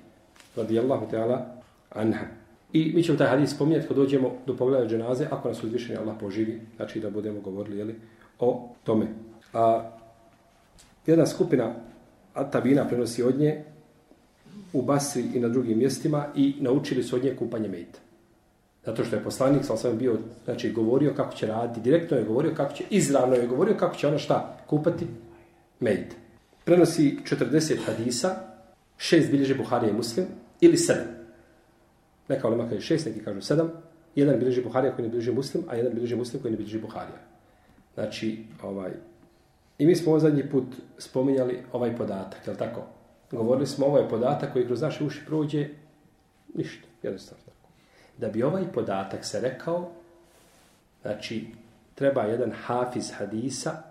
Radijallahu 0.57 1.07
ta'ala 1.13 1.39
anha. 1.91 2.27
I 2.73 2.93
mi 2.95 3.03
ćemo 3.03 3.19
taj 3.19 3.29
hadis 3.29 3.51
spominjati 3.51 3.89
kad 3.89 3.97
dođemo 3.97 4.33
do 4.47 4.57
pogleda 4.57 4.87
dženaze, 4.87 5.27
ako 5.31 5.49
nas 5.49 5.65
uzvišeni 5.65 5.99
Allah 5.99 6.17
poživi, 6.21 6.61
znači 6.77 7.01
da 7.01 7.11
budemo 7.11 7.41
govorili 7.41 7.79
jeli, 7.79 7.95
o 8.39 8.69
tome. 8.85 9.07
A, 9.53 9.91
jedna 11.07 11.27
skupina 11.27 11.75
Atabina 12.35 12.89
prenosi 12.89 13.23
od 13.23 13.39
nje 13.39 13.65
u 14.73 14.83
Basri 14.83 15.25
i 15.35 15.41
na 15.41 15.49
drugim 15.49 15.79
mjestima 15.79 16.27
i 16.37 16.55
naučili 16.61 17.03
su 17.03 17.17
od 17.17 17.25
nje 17.25 17.37
kupanje 17.37 17.69
mejta. 17.69 17.99
Zato 18.85 19.05
što 19.05 19.17
je 19.17 19.25
poslanik 19.25 19.65
sa 19.65 19.77
sam 19.77 19.99
bio, 19.99 20.19
znači, 20.45 20.73
govorio 20.73 21.15
kako 21.17 21.35
će 21.35 21.47
raditi, 21.47 21.81
direktno 21.81 22.17
je 22.17 22.25
govorio 22.25 22.55
kako 22.57 22.75
će, 22.75 22.85
izravno 22.91 23.35
je 23.35 23.47
govorio 23.47 23.75
kako 23.79 23.97
će 23.97 24.09
ona 24.09 24.19
šta, 24.19 24.59
kupati 24.67 25.07
mejt. 25.81 26.15
Prenosi 26.65 27.19
40 27.25 27.77
hadisa, 27.87 28.37
šest 28.97 29.31
bilježe 29.31 29.55
Buharija 29.55 29.91
i 29.91 29.97
Muslim, 29.97 30.27
ili 30.61 30.77
sedam. 30.77 31.07
Neka 32.29 32.49
olema 32.49 32.69
kaže 32.69 32.81
šest, 32.81 33.07
neki 33.07 33.25
kažu 33.25 33.41
sedam. 33.41 33.71
Jedan 34.15 34.39
bilježi 34.39 34.63
Buharija 34.63 34.95
koji 34.95 35.03
ne 35.03 35.11
bilježi 35.11 35.33
Muslim, 35.33 35.65
a 35.69 35.75
jedan 35.75 35.95
bilježi 35.95 36.17
Muslim 36.17 36.43
koji 36.43 36.53
ne 36.53 36.57
bilježi 36.57 36.79
Buharija. 36.79 37.19
Znači, 37.95 38.45
ovaj, 38.63 38.91
i 39.79 39.87
mi 39.87 39.97
smo 39.97 40.13
ovo 40.13 40.19
zadnji 40.19 40.49
put 40.51 40.65
spominjali 40.99 41.59
ovaj 41.73 41.97
podatak, 41.97 42.47
je 42.47 42.57
tako? 42.57 42.87
Govorili 43.31 43.67
smo 43.67 43.87
ovaj 43.87 44.09
podatak 44.09 44.53
koji 44.53 44.67
kroz 44.67 44.83
naše 44.83 45.05
uši 45.05 45.21
prođe, 45.27 45.69
ništa, 46.55 46.87
jednostavno. 47.03 47.60
Da 48.21 48.29
bi 48.29 48.43
ovaj 48.43 48.65
podatak 48.73 49.25
se 49.25 49.41
rekao, 49.41 49.89
znači, 51.03 51.47
treba 51.95 52.23
jedan 52.23 52.53
hafiz 52.53 53.13
hadisa 53.19 53.83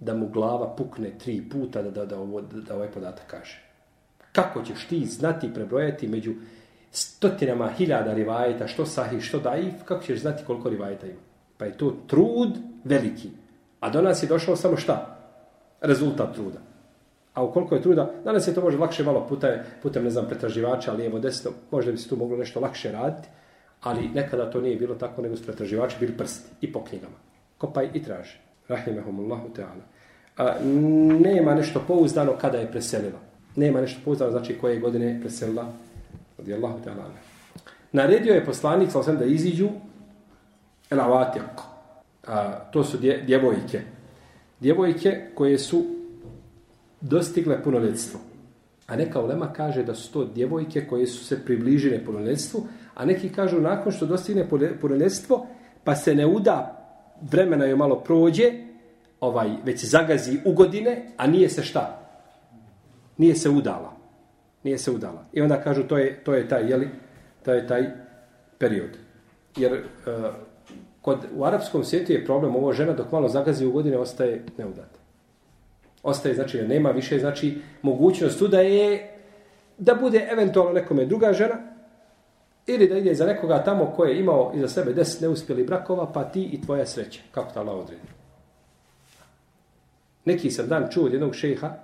da 0.00 0.14
mu 0.14 0.28
glava 0.28 0.76
pukne 0.76 1.18
tri 1.18 1.42
puta 1.50 1.82
da, 1.82 1.90
da, 1.90 2.04
da, 2.06 2.18
ovo, 2.18 2.40
da 2.40 2.74
ovaj 2.74 2.90
podatak 2.90 3.26
kaže. 3.26 3.62
Kako 4.32 4.62
ćeš 4.62 4.86
ti 4.86 5.06
znati 5.06 5.54
prebrojati 5.54 6.08
među 6.08 6.34
stotinama 6.90 7.68
hiljada 7.68 8.14
rivajeta, 8.14 8.66
što 8.66 8.86
sahih, 8.86 9.22
što 9.22 9.40
daif, 9.40 9.74
kako 9.84 10.04
ćeš 10.04 10.20
znati 10.20 10.44
koliko 10.46 10.68
rivajeta 10.68 11.06
ima? 11.06 11.20
Pa 11.58 11.64
je 11.64 11.78
to 11.78 11.96
trud 12.06 12.58
veliki. 12.84 13.30
A 13.80 13.90
do 13.90 14.02
nas 14.02 14.22
je 14.22 14.26
došao 14.26 14.56
samo 14.56 14.76
šta? 14.76 15.16
Rezultat 15.80 16.34
truda. 16.34 16.58
A 17.34 17.44
ukoliko 17.44 17.74
je 17.74 17.82
truda, 17.82 18.10
danas 18.24 18.48
je 18.48 18.54
to 18.54 18.60
može 18.60 18.78
lakše 18.78 19.04
malo 19.04 19.26
putem, 19.28 19.58
putem 19.82 20.04
ne 20.04 20.10
znam, 20.10 20.26
pretraživača, 20.26 20.92
lijevo, 20.92 21.18
desno, 21.18 21.50
možda 21.70 21.92
bi 21.92 21.98
se 21.98 22.08
tu 22.08 22.16
moglo 22.16 22.36
nešto 22.36 22.60
lakše 22.60 22.92
raditi, 22.92 23.28
ali 23.80 24.08
nekada 24.08 24.50
to 24.50 24.60
nije 24.60 24.76
bilo 24.76 24.94
tako, 24.94 25.22
nego 25.22 25.36
su 25.36 25.44
pretraživači 25.44 25.96
bili 26.00 26.16
prsti 26.16 26.50
i 26.60 26.72
po 26.72 26.84
knjigama. 26.84 27.16
Kopaj 27.58 27.88
i 27.94 28.02
traži. 28.02 28.36
Rahimehumullahu 28.68 29.48
ta'ala. 29.56 29.84
A, 30.36 30.54
nema 31.20 31.54
nešto 31.54 31.82
pouzdano 31.86 32.32
kada 32.40 32.58
je 32.58 32.70
preselila. 32.70 33.18
Nema 33.56 33.80
nešto 33.80 34.00
pouzdano, 34.04 34.30
znači 34.30 34.58
koje 34.60 34.80
godine 34.80 35.06
je 35.06 35.20
preselila. 35.20 35.72
Radijallahu 36.38 36.78
ta'ala. 36.84 37.04
Naredio 37.92 38.34
je 38.34 38.44
poslanik, 38.44 38.90
sam 38.90 39.18
da 39.18 39.24
iziđu 39.24 39.68
el. 40.90 41.00
A, 42.26 42.58
to 42.72 42.84
su 42.84 42.98
dje, 42.98 43.22
djevojke. 43.26 43.80
Djevojke 44.60 45.20
koje 45.34 45.58
su 45.58 45.84
dostigle 47.00 47.62
punoljetstvo. 47.62 48.20
A 48.86 48.96
neka 48.96 49.20
ulema 49.20 49.52
kaže 49.52 49.82
da 49.82 49.94
su 49.94 50.12
to 50.12 50.24
djevojke 50.24 50.86
koje 50.86 51.06
su 51.06 51.24
se 51.24 51.44
približile 51.44 52.04
punoljetstvu, 52.04 52.66
a 52.98 53.04
neki 53.04 53.28
kažu 53.32 53.60
nakon 53.60 53.92
što 53.92 54.06
dostigne 54.06 54.48
punoljetstvo, 54.80 55.46
pa 55.84 55.94
se 55.94 56.14
ne 56.14 56.26
uda 56.26 56.84
vremena 57.30 57.64
joj 57.64 57.76
malo 57.76 58.00
prođe, 58.00 58.52
ovaj, 59.20 59.48
već 59.64 59.80
se 59.80 59.86
zagazi 59.86 60.38
u 60.44 60.52
godine, 60.52 61.02
a 61.16 61.26
nije 61.26 61.48
se 61.48 61.62
šta? 61.62 62.10
Nije 63.16 63.34
se 63.34 63.50
udala. 63.50 63.96
Nije 64.64 64.78
se 64.78 64.90
udala. 64.90 65.24
I 65.32 65.40
onda 65.40 65.62
kažu 65.62 65.82
to 65.82 65.98
je, 65.98 66.24
to 66.24 66.34
je 66.34 66.48
taj, 66.48 66.70
jeli, 66.70 66.88
to 67.44 67.54
je 67.54 67.66
taj 67.66 67.90
period. 68.58 68.90
Jer 69.56 69.72
e, 69.72 69.82
kod, 71.02 71.18
u 71.36 71.44
arapskom 71.44 71.84
svijetu 71.84 72.12
je 72.12 72.24
problem 72.24 72.56
ovo 72.56 72.72
žena 72.72 72.92
dok 72.92 73.12
malo 73.12 73.28
zagazi 73.28 73.66
u 73.66 73.72
godine 73.72 73.98
ostaje 73.98 74.42
neudata. 74.58 74.98
Ostaje, 76.02 76.34
znači, 76.34 76.62
nema 76.62 76.90
više, 76.90 77.18
znači, 77.18 77.58
mogućnost 77.82 78.38
tu 78.38 78.48
da 78.48 78.60
je, 78.60 79.10
da 79.78 79.94
bude 79.94 80.28
eventualno 80.32 80.72
nekome 80.72 81.06
druga 81.06 81.32
žena, 81.32 81.77
ili 82.68 82.88
da 82.88 82.98
ide 82.98 83.14
za 83.14 83.26
nekoga 83.26 83.64
tamo 83.64 83.92
ko 83.96 84.04
je 84.04 84.20
imao 84.20 84.52
iza 84.54 84.68
sebe 84.68 84.92
deset 84.92 85.20
neuspjeli 85.20 85.64
brakova, 85.64 86.12
pa 86.12 86.24
ti 86.24 86.42
i 86.42 86.62
tvoja 86.62 86.86
sreća. 86.86 87.20
Kako 87.30 87.52
ta 87.54 87.60
Allah 87.60 87.74
odredi? 87.74 88.02
Neki 90.24 90.50
sam 90.50 90.68
dan 90.68 90.88
čuo 90.90 91.04
od 91.04 91.12
jednog 91.12 91.34
šeha, 91.34 91.74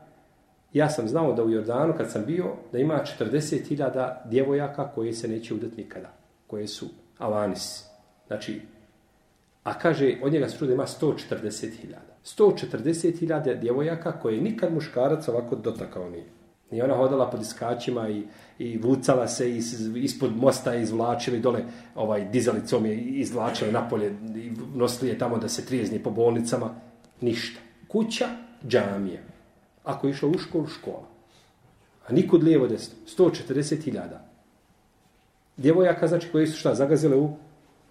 ja 0.72 0.90
sam 0.90 1.08
znao 1.08 1.32
da 1.32 1.44
u 1.44 1.50
Jordanu, 1.50 1.94
kad 1.96 2.10
sam 2.10 2.24
bio, 2.26 2.52
da 2.72 2.78
ima 2.78 3.00
40.000 3.18 4.14
djevojaka 4.24 4.90
koje 4.94 5.12
se 5.12 5.28
neće 5.28 5.54
udati 5.54 5.76
nikada. 5.76 6.12
Koje 6.46 6.66
su 6.66 6.86
avanis. 7.18 7.84
Znači, 8.26 8.60
a 9.62 9.78
kaže, 9.78 10.18
od 10.22 10.32
njega 10.32 10.48
se 10.48 10.58
čuo 10.58 10.66
da 10.68 10.74
ima 10.74 10.86
140.000. 10.86 11.70
140.000 12.24 13.60
djevojaka 13.60 14.20
koje 14.20 14.40
nikad 14.40 14.74
muškarac 14.74 15.28
ovako 15.28 15.56
dotakao 15.56 16.10
nije. 16.10 16.24
I 16.74 16.82
ona 16.82 16.94
hodala 16.94 17.30
pod 17.30 17.40
iskačima 17.40 18.08
i, 18.08 18.22
i 18.58 18.78
vucala 18.78 19.28
se 19.28 19.56
iz, 19.56 19.96
ispod 19.96 20.36
mosta 20.36 20.74
izvlačili 20.74 21.40
dole, 21.40 21.64
ovaj, 21.94 22.24
dizalicom 22.24 22.86
je 22.86 22.96
izvlačila 23.00 23.70
napolje 23.70 24.06
i 24.36 24.52
nosili 24.74 25.10
je 25.10 25.18
tamo 25.18 25.38
da 25.38 25.48
se 25.48 25.66
trijezni 25.66 26.02
po 26.02 26.10
bolnicama. 26.10 26.70
Ništa. 27.20 27.60
Kuća, 27.88 28.28
džamija. 28.68 29.20
Ako 29.84 30.06
je 30.06 30.10
išla 30.10 30.28
u 30.28 30.38
školu, 30.38 30.66
škola. 30.66 31.08
A 32.08 32.12
nikud 32.12 32.42
lijevo 32.44 32.66
desno. 32.66 32.94
140.000. 33.18 34.00
Djevojaka, 35.56 36.08
znači, 36.08 36.28
koje 36.32 36.46
su 36.46 36.58
šta, 36.58 36.74
zagazile 36.74 37.16
u 37.16 37.36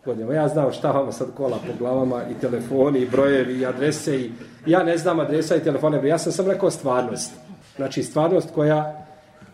godinama. 0.05 0.33
Ja 0.33 0.47
znam 0.47 0.71
šta 0.71 0.91
vama 0.91 1.11
sad 1.11 1.27
kola 1.37 1.57
po 1.57 1.73
glavama 1.79 2.23
i 2.29 2.41
telefoni, 2.41 2.99
i 2.99 3.09
brojevi, 3.09 3.59
i 3.59 3.65
adrese. 3.65 4.15
I... 4.15 4.31
Ja 4.65 4.83
ne 4.83 4.97
znam 4.97 5.19
adresa 5.19 5.55
i 5.55 5.63
telefone. 5.63 6.07
Ja 6.07 6.17
sam 6.17 6.31
sam 6.31 6.47
rekao 6.47 6.71
stvarnost. 6.71 7.31
Znači, 7.75 8.03
stvarnost 8.03 8.49
koja 8.53 9.05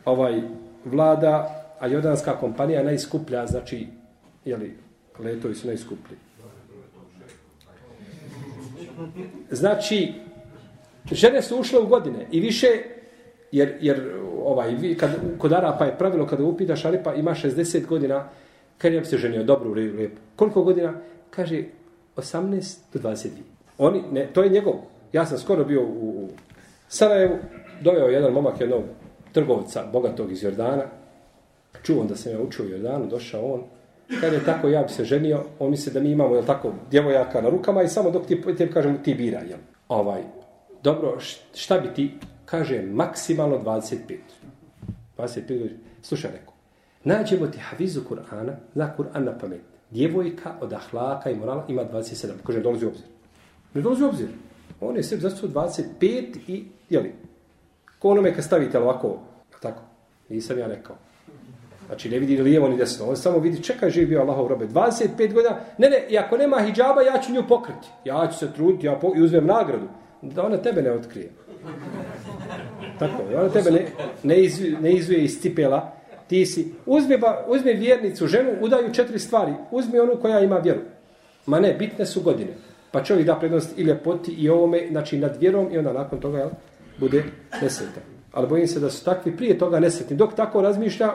ovaj 0.05 0.41
vlada, 0.85 1.65
a 1.79 1.87
jodanska 1.87 2.37
kompanija 2.37 2.83
najskuplja, 2.83 3.45
znači, 3.45 3.87
jeli, 4.45 4.77
letovi 5.19 5.55
su 5.55 5.67
najskuplji. 5.67 6.17
Znači, 9.51 10.13
žene 11.11 11.41
su 11.41 11.59
ušle 11.59 11.79
u 11.79 11.87
godine 11.87 12.27
i 12.31 12.39
više, 12.39 12.67
jer, 13.51 13.77
jer 13.81 14.11
ovaj, 14.43 14.75
vi, 14.75 14.97
kad, 14.97 15.11
kod 15.37 15.53
Arapa 15.53 15.85
je 15.85 15.97
pravilo, 15.97 16.27
kada 16.27 16.43
upitaš 16.43 16.85
Aripa, 16.85 17.13
ima 17.13 17.31
60 17.31 17.85
godina, 17.85 18.29
kad 18.77 18.93
je 18.93 19.05
se 19.05 19.17
ženio 19.17 19.43
dobro, 19.43 19.71
lijepo. 19.71 20.21
Koliko 20.35 20.63
godina? 20.63 20.93
Kaže, 21.29 21.63
18 22.15 22.77
do 22.93 22.99
22. 22.99 23.29
Oni, 23.77 24.03
ne, 24.11 24.27
to 24.33 24.43
je 24.43 24.49
njegov. 24.49 24.75
Ja 25.13 25.25
sam 25.25 25.37
skoro 25.37 25.63
bio 25.63 25.81
u, 25.81 25.85
u 25.85 26.29
Sarajevu, 26.87 27.37
doveo 27.81 28.07
jedan 28.07 28.33
momak 28.33 28.61
jednog 28.61 28.83
trgovca, 29.31 29.85
bogatog 29.93 30.31
iz 30.31 30.43
Jordana, 30.43 30.83
čuo 31.83 32.03
da 32.03 32.15
sam 32.15 32.31
ja 32.31 32.41
učio 32.41 32.65
u 32.65 32.69
Jordanu, 32.69 33.07
došao 33.07 33.53
on, 33.53 33.63
kad 34.21 34.33
je 34.33 34.45
tako 34.45 34.67
ja 34.67 34.83
bi 34.83 34.89
se 34.89 35.05
ženio, 35.05 35.43
on 35.59 35.69
misli 35.69 35.93
da 35.93 35.99
mi 35.99 36.11
imamo 36.11 36.35
je 36.35 36.45
tako 36.45 36.73
djevojaka 36.91 37.41
na 37.41 37.49
rukama 37.49 37.83
i 37.83 37.87
samo 37.87 38.11
dok 38.11 38.25
ti, 38.25 38.41
ti 38.57 38.71
kažemo 38.71 38.97
ti 38.97 39.13
bira, 39.13 39.39
jel? 39.39 39.59
Ovaj, 39.87 40.23
dobro, 40.83 41.17
šta 41.53 41.79
bi 41.79 41.93
ti, 41.93 42.11
kaže, 42.45 42.81
maksimalno 42.81 43.57
25. 43.57 43.95
25, 45.17 45.69
slušaj, 46.01 46.31
rekao, 46.31 46.53
nađemo 47.03 47.47
ti 47.47 47.59
havizu 47.59 48.01
Kur'ana, 48.09 48.53
zna 48.73 48.93
Kur'an 48.97 49.23
na 49.23 49.37
pamet. 49.37 49.61
Djevojka 49.91 50.53
od 50.61 50.73
ahlaka 50.73 51.29
i 51.29 51.35
morala 51.35 51.65
ima 51.67 51.81
27. 51.93 52.27
Kaže, 52.43 52.59
dolazi 52.59 52.85
u 52.85 52.89
obzir. 52.89 53.05
Ne 53.73 53.81
dolazi 53.81 54.03
u 54.03 54.07
obzir. 54.07 54.27
On 54.81 54.95
je 54.95 55.03
sve 55.03 55.17
zastup 55.17 55.51
25 55.51 56.37
i, 56.47 56.65
jeli, 56.89 57.13
Ko 57.99 58.09
onome 58.09 58.35
kad 58.35 58.43
stavite 58.43 58.79
ovako, 58.79 59.19
tako, 59.61 59.81
nisam 60.29 60.59
ja 60.59 60.67
rekao. 60.67 60.95
Znači 61.87 62.09
ne 62.09 62.19
vidi 62.19 62.35
ni 62.35 62.41
lijevo 62.41 62.67
ni 62.67 62.77
desno. 62.77 63.05
On 63.09 63.17
samo 63.17 63.39
vidi, 63.39 63.63
čekaj, 63.63 63.89
živi 63.89 64.05
bio 64.05 64.21
Allahov 64.21 64.47
robe. 64.47 64.67
25 64.67 65.33
godina, 65.33 65.55
ne, 65.77 65.89
ne, 65.89 66.05
i 66.09 66.17
ako 66.17 66.37
nema 66.37 66.59
hijjaba, 66.59 67.01
ja 67.01 67.21
ću 67.21 67.33
nju 67.33 67.43
pokriti. 67.47 67.87
Ja 68.05 68.29
ću 68.31 68.37
se 68.37 68.53
truditi, 68.53 68.87
ja 68.87 68.95
po, 68.95 69.13
i 69.15 69.21
uzmem 69.21 69.45
nagradu. 69.45 69.87
Da 70.21 70.45
ona 70.45 70.57
tebe 70.57 70.81
ne 70.81 70.91
otkrije. 70.91 71.29
Tako, 72.99 73.23
da 73.31 73.39
ona 73.39 73.49
tebe 73.49 73.71
ne, 73.71 73.85
ne, 74.23 74.41
izvije, 74.41 74.79
ne 74.81 74.93
izvije 74.93 75.23
iz 75.23 75.41
cipela. 75.41 75.91
Ti 76.27 76.45
si, 76.45 76.73
uzmi, 76.85 77.17
ba, 77.17 77.45
uzmi 77.47 77.73
vjernicu, 77.73 78.27
ženu, 78.27 78.51
udaju 78.61 78.93
četiri 78.93 79.19
stvari. 79.19 79.53
Uzmi 79.71 79.99
onu 79.99 80.15
koja 80.21 80.39
ima 80.39 80.57
vjeru. 80.57 80.79
Ma 81.45 81.59
ne, 81.59 81.73
bitne 81.73 82.05
su 82.05 82.21
godine. 82.21 82.51
Pa 82.91 83.03
čovjek 83.03 83.27
da 83.27 83.35
prednost 83.35 83.77
i 83.77 83.81
ljepoti 83.81 84.31
i 84.31 84.49
ovome, 84.49 84.87
znači 84.91 85.17
nad 85.17 85.37
vjerom 85.39 85.67
i 85.71 85.77
onda 85.77 85.93
nakon 85.93 86.19
toga, 86.19 86.37
jel? 86.37 86.49
Bude 86.99 87.23
nesretan. 87.61 88.03
Ali 88.31 88.47
bojim 88.47 88.67
se 88.67 88.79
da 88.79 88.89
su 88.89 89.05
takvi 89.05 89.37
prije 89.37 89.57
toga 89.57 89.79
nesretni. 89.79 90.17
Dok 90.17 90.35
tako 90.35 90.61
razmišlja, 90.61 91.13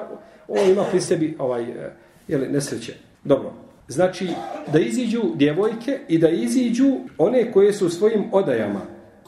on 0.49 0.71
ima 0.71 0.85
pri 0.91 1.00
sebi 1.00 1.37
ovaj, 1.38 1.62
eh, 1.62 1.93
jeli, 2.29 2.49
nesreće. 2.49 2.95
Dobro. 3.25 3.53
Znači, 3.88 4.29
da 4.73 4.79
iziđu 4.79 5.21
djevojke 5.35 5.99
i 6.09 6.19
da 6.19 6.29
iziđu 6.29 6.93
one 7.19 7.53
koje 7.53 7.73
su 7.73 7.91
svojim 7.91 8.25
odajama. 8.33 8.81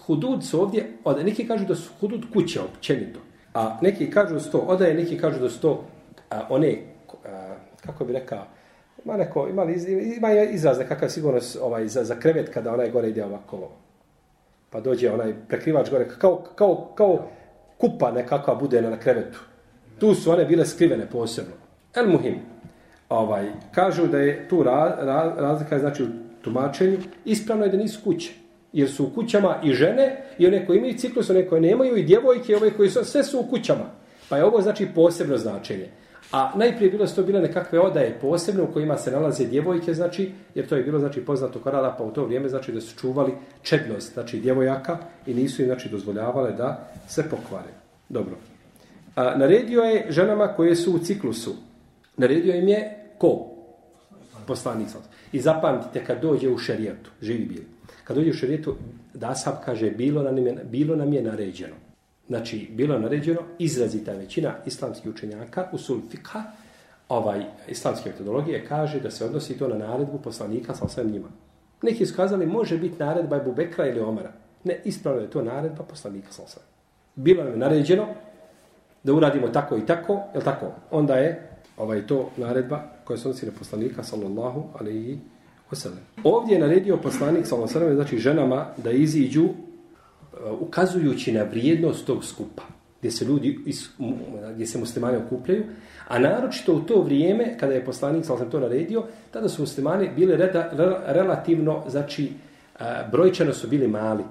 Hudud 0.06 0.44
su 0.44 0.62
ovdje, 0.62 0.86
od, 1.04 1.24
neki 1.24 1.48
kažu 1.48 1.64
da 1.64 1.74
su 1.74 1.90
hudud 2.00 2.24
kuća 2.32 2.64
općenito. 2.64 3.20
A 3.54 3.78
neki 3.82 4.10
kažu 4.10 4.34
da 4.34 4.40
su 4.40 4.50
to 4.50 4.58
odaje, 4.58 4.94
neki 4.94 5.18
kažu 5.18 5.40
da 5.40 5.50
su 5.50 5.60
to 5.60 5.84
a, 6.30 6.46
one, 6.48 6.78
a, 7.24 7.54
kako 7.86 8.04
bi 8.04 8.12
rekao, 8.12 8.46
ima 9.04 9.16
neko, 9.16 9.48
ima, 9.48 9.64
ima 10.16 10.32
izraz 10.32 10.78
nekakav 10.78 11.08
sigurno 11.08 11.40
ovaj, 11.62 11.88
za, 11.88 12.04
za 12.04 12.14
krevet 12.14 12.54
kada 12.54 12.74
onaj 12.74 12.90
gore 12.90 13.08
ide 13.08 13.24
ovako 13.24 13.68
pa 14.70 14.80
dođe 14.80 15.10
onaj 15.10 15.34
prekrivač 15.48 15.90
gore, 15.90 16.08
kao, 16.18 16.44
kao, 16.54 16.92
kao 16.94 17.28
kupa 17.78 18.10
nekakva 18.10 18.54
bude 18.54 18.82
na 18.82 18.98
krevetu. 18.98 19.40
Tu 19.98 20.14
su 20.14 20.30
one 20.30 20.44
bile 20.44 20.66
skrivene 20.66 21.06
posebno. 21.10 21.52
El 21.94 22.08
muhim. 22.08 22.40
Ovaj, 23.08 23.46
kažu 23.74 24.06
da 24.06 24.18
je 24.18 24.48
tu 24.48 24.62
ra, 24.62 24.96
ra, 25.00 25.34
razlika 25.38 25.78
znači 25.78 26.02
u 26.02 26.06
tumačenju. 26.42 26.98
Ispravno 27.24 27.64
je 27.64 27.70
da 27.70 27.76
nisu 27.76 28.00
kuće. 28.04 28.32
Jer 28.72 28.90
su 28.90 29.04
u 29.04 29.10
kućama 29.10 29.60
i 29.64 29.72
žene, 29.72 30.22
i 30.38 30.46
one 30.46 30.66
koje 30.66 30.76
imaju 30.76 30.98
ciklus, 30.98 31.30
one 31.30 31.48
koje 31.48 31.60
nemaju, 31.60 31.96
i 31.96 32.04
djevojke, 32.04 32.56
ove 32.56 32.70
koje 32.70 32.90
su, 32.90 33.04
sve 33.04 33.24
su 33.24 33.40
u 33.40 33.50
kućama. 33.50 33.84
Pa 34.28 34.36
je 34.36 34.44
ovo 34.44 34.62
znači 34.62 34.88
posebno 34.94 35.38
značenje. 35.38 35.88
A 36.32 36.52
najprije 36.56 36.90
bilo 36.90 37.06
su 37.06 37.16
to 37.16 37.22
bile 37.22 37.40
nekakve 37.40 37.80
odaje 37.80 38.18
posebne 38.20 38.62
u 38.62 38.72
kojima 38.72 38.96
se 38.96 39.10
nalaze 39.10 39.44
djevojke, 39.44 39.94
znači, 39.94 40.32
jer 40.54 40.68
to 40.68 40.76
je 40.76 40.82
bilo 40.82 40.98
znači 40.98 41.20
poznato 41.20 41.58
kod 41.58 41.72
pa 41.98 42.04
u 42.04 42.10
to 42.10 42.24
vrijeme 42.24 42.48
znači 42.48 42.72
da 42.72 42.80
su 42.80 42.96
čuvali 42.98 43.32
čednost, 43.62 44.12
znači 44.12 44.40
djevojaka 44.40 44.98
i 45.26 45.34
nisu 45.34 45.62
im 45.62 45.68
znači 45.68 45.88
dozvoljavale 45.88 46.52
da 46.52 46.88
se 47.08 47.30
pokvare. 47.30 47.70
Dobro. 48.08 48.36
A, 49.14 49.36
naredio 49.36 49.80
je 49.80 50.06
ženama 50.08 50.48
koje 50.48 50.76
su 50.76 50.92
u 50.94 50.98
ciklusu. 50.98 51.54
Naredio 52.16 52.54
im 52.54 52.68
je 52.68 52.96
ko? 53.18 53.52
Poslanik 54.46 54.88
I 55.32 55.40
zapamtite 55.40 56.04
kad 56.04 56.22
dođe 56.22 56.48
u 56.48 56.58
šerijetu, 56.58 57.10
živi 57.22 57.44
bili. 57.44 57.66
Kad 58.04 58.16
dođe 58.16 58.30
u 58.30 58.34
šerijetu, 58.34 58.76
Dasab 59.14 59.54
kaže, 59.64 59.90
bilo 59.90 60.22
nam 60.22 60.38
je, 60.38 60.64
bilo 60.70 60.96
nam 60.96 61.12
je 61.12 61.22
naređeno. 61.22 61.74
Znači, 62.28 62.68
bilo 62.72 62.94
je 62.94 63.00
naređeno, 63.00 63.40
izrazita 63.58 64.12
većina 64.12 64.54
islamskih 64.66 65.10
učenjaka 65.10 65.68
u 65.72 65.78
sulfika, 65.78 66.42
ovaj, 67.08 67.44
islamske 67.68 68.10
metodologije, 68.10 68.66
kaže 68.68 69.00
da 69.00 69.10
se 69.10 69.24
odnosi 69.24 69.58
to 69.58 69.68
na 69.68 69.78
naredbu 69.78 70.18
poslanika 70.18 70.74
sa 70.74 70.88
svem 70.88 71.10
njima. 71.10 71.28
Neki 71.82 72.06
su 72.06 72.16
kazali, 72.16 72.46
može 72.46 72.78
biti 72.78 72.98
naredba 72.98 73.36
Ebu 73.36 73.52
Bekra 73.52 73.86
ili 73.86 74.00
Omara. 74.00 74.32
Ne, 74.64 74.80
ispravno 74.84 75.20
je 75.20 75.30
to 75.30 75.42
naredba 75.42 75.82
poslanika 75.82 76.32
sa 76.32 76.42
svem. 76.46 76.64
Bilo 77.14 77.44
nam 77.44 77.52
je 77.52 77.58
naređeno 77.58 78.06
da 79.04 79.12
uradimo 79.12 79.48
tako 79.48 79.76
i 79.76 79.86
tako, 79.86 80.20
je 80.34 80.40
tako? 80.40 80.66
Onda 80.90 81.14
je 81.14 81.50
ovaj 81.76 82.06
to 82.06 82.30
naredba 82.36 82.82
koja 83.04 83.16
se 83.16 83.28
odnosi 83.28 83.46
na 83.46 83.52
poslanika 83.58 84.02
sallallahu 84.02 84.62
alaihi 84.80 85.18
wasallam. 85.70 86.02
Ovdje 86.24 86.54
je 86.54 86.60
naredio 86.60 86.96
poslanik 86.96 87.46
sallallahu 87.46 87.78
alaihi 87.78 87.90
wasallam, 87.90 87.94
znači 87.94 88.18
ženama 88.18 88.66
da 88.76 88.90
iziđu 88.90 89.48
Uh, 90.44 90.62
ukazujući 90.62 91.32
na 91.32 91.42
vrijednost 91.42 92.06
tog 92.06 92.24
skupa, 92.24 92.62
gdje 92.98 93.10
se 93.10 93.24
ljudi, 93.24 93.58
gdje 94.54 94.66
se 94.66 94.78
muslimani 94.78 95.16
okupljaju, 95.16 95.64
a 96.08 96.18
naročito 96.18 96.74
u 96.74 96.80
to 96.80 97.02
vrijeme, 97.02 97.58
kada 97.58 97.72
je 97.72 97.84
poslanik, 97.84 98.24
sam 98.24 98.38
sam 98.38 98.50
to 98.50 98.60
naredio, 98.60 99.04
tada 99.30 99.48
su 99.48 99.62
muslimani 99.62 100.10
bili 100.16 100.36
reda, 100.36 100.70
relativno, 101.06 101.84
znači, 101.88 102.32
uh, 102.74 102.86
brojčano 103.12 103.52
su 103.52 103.68
bili 103.68 103.88
mali. 103.88 104.24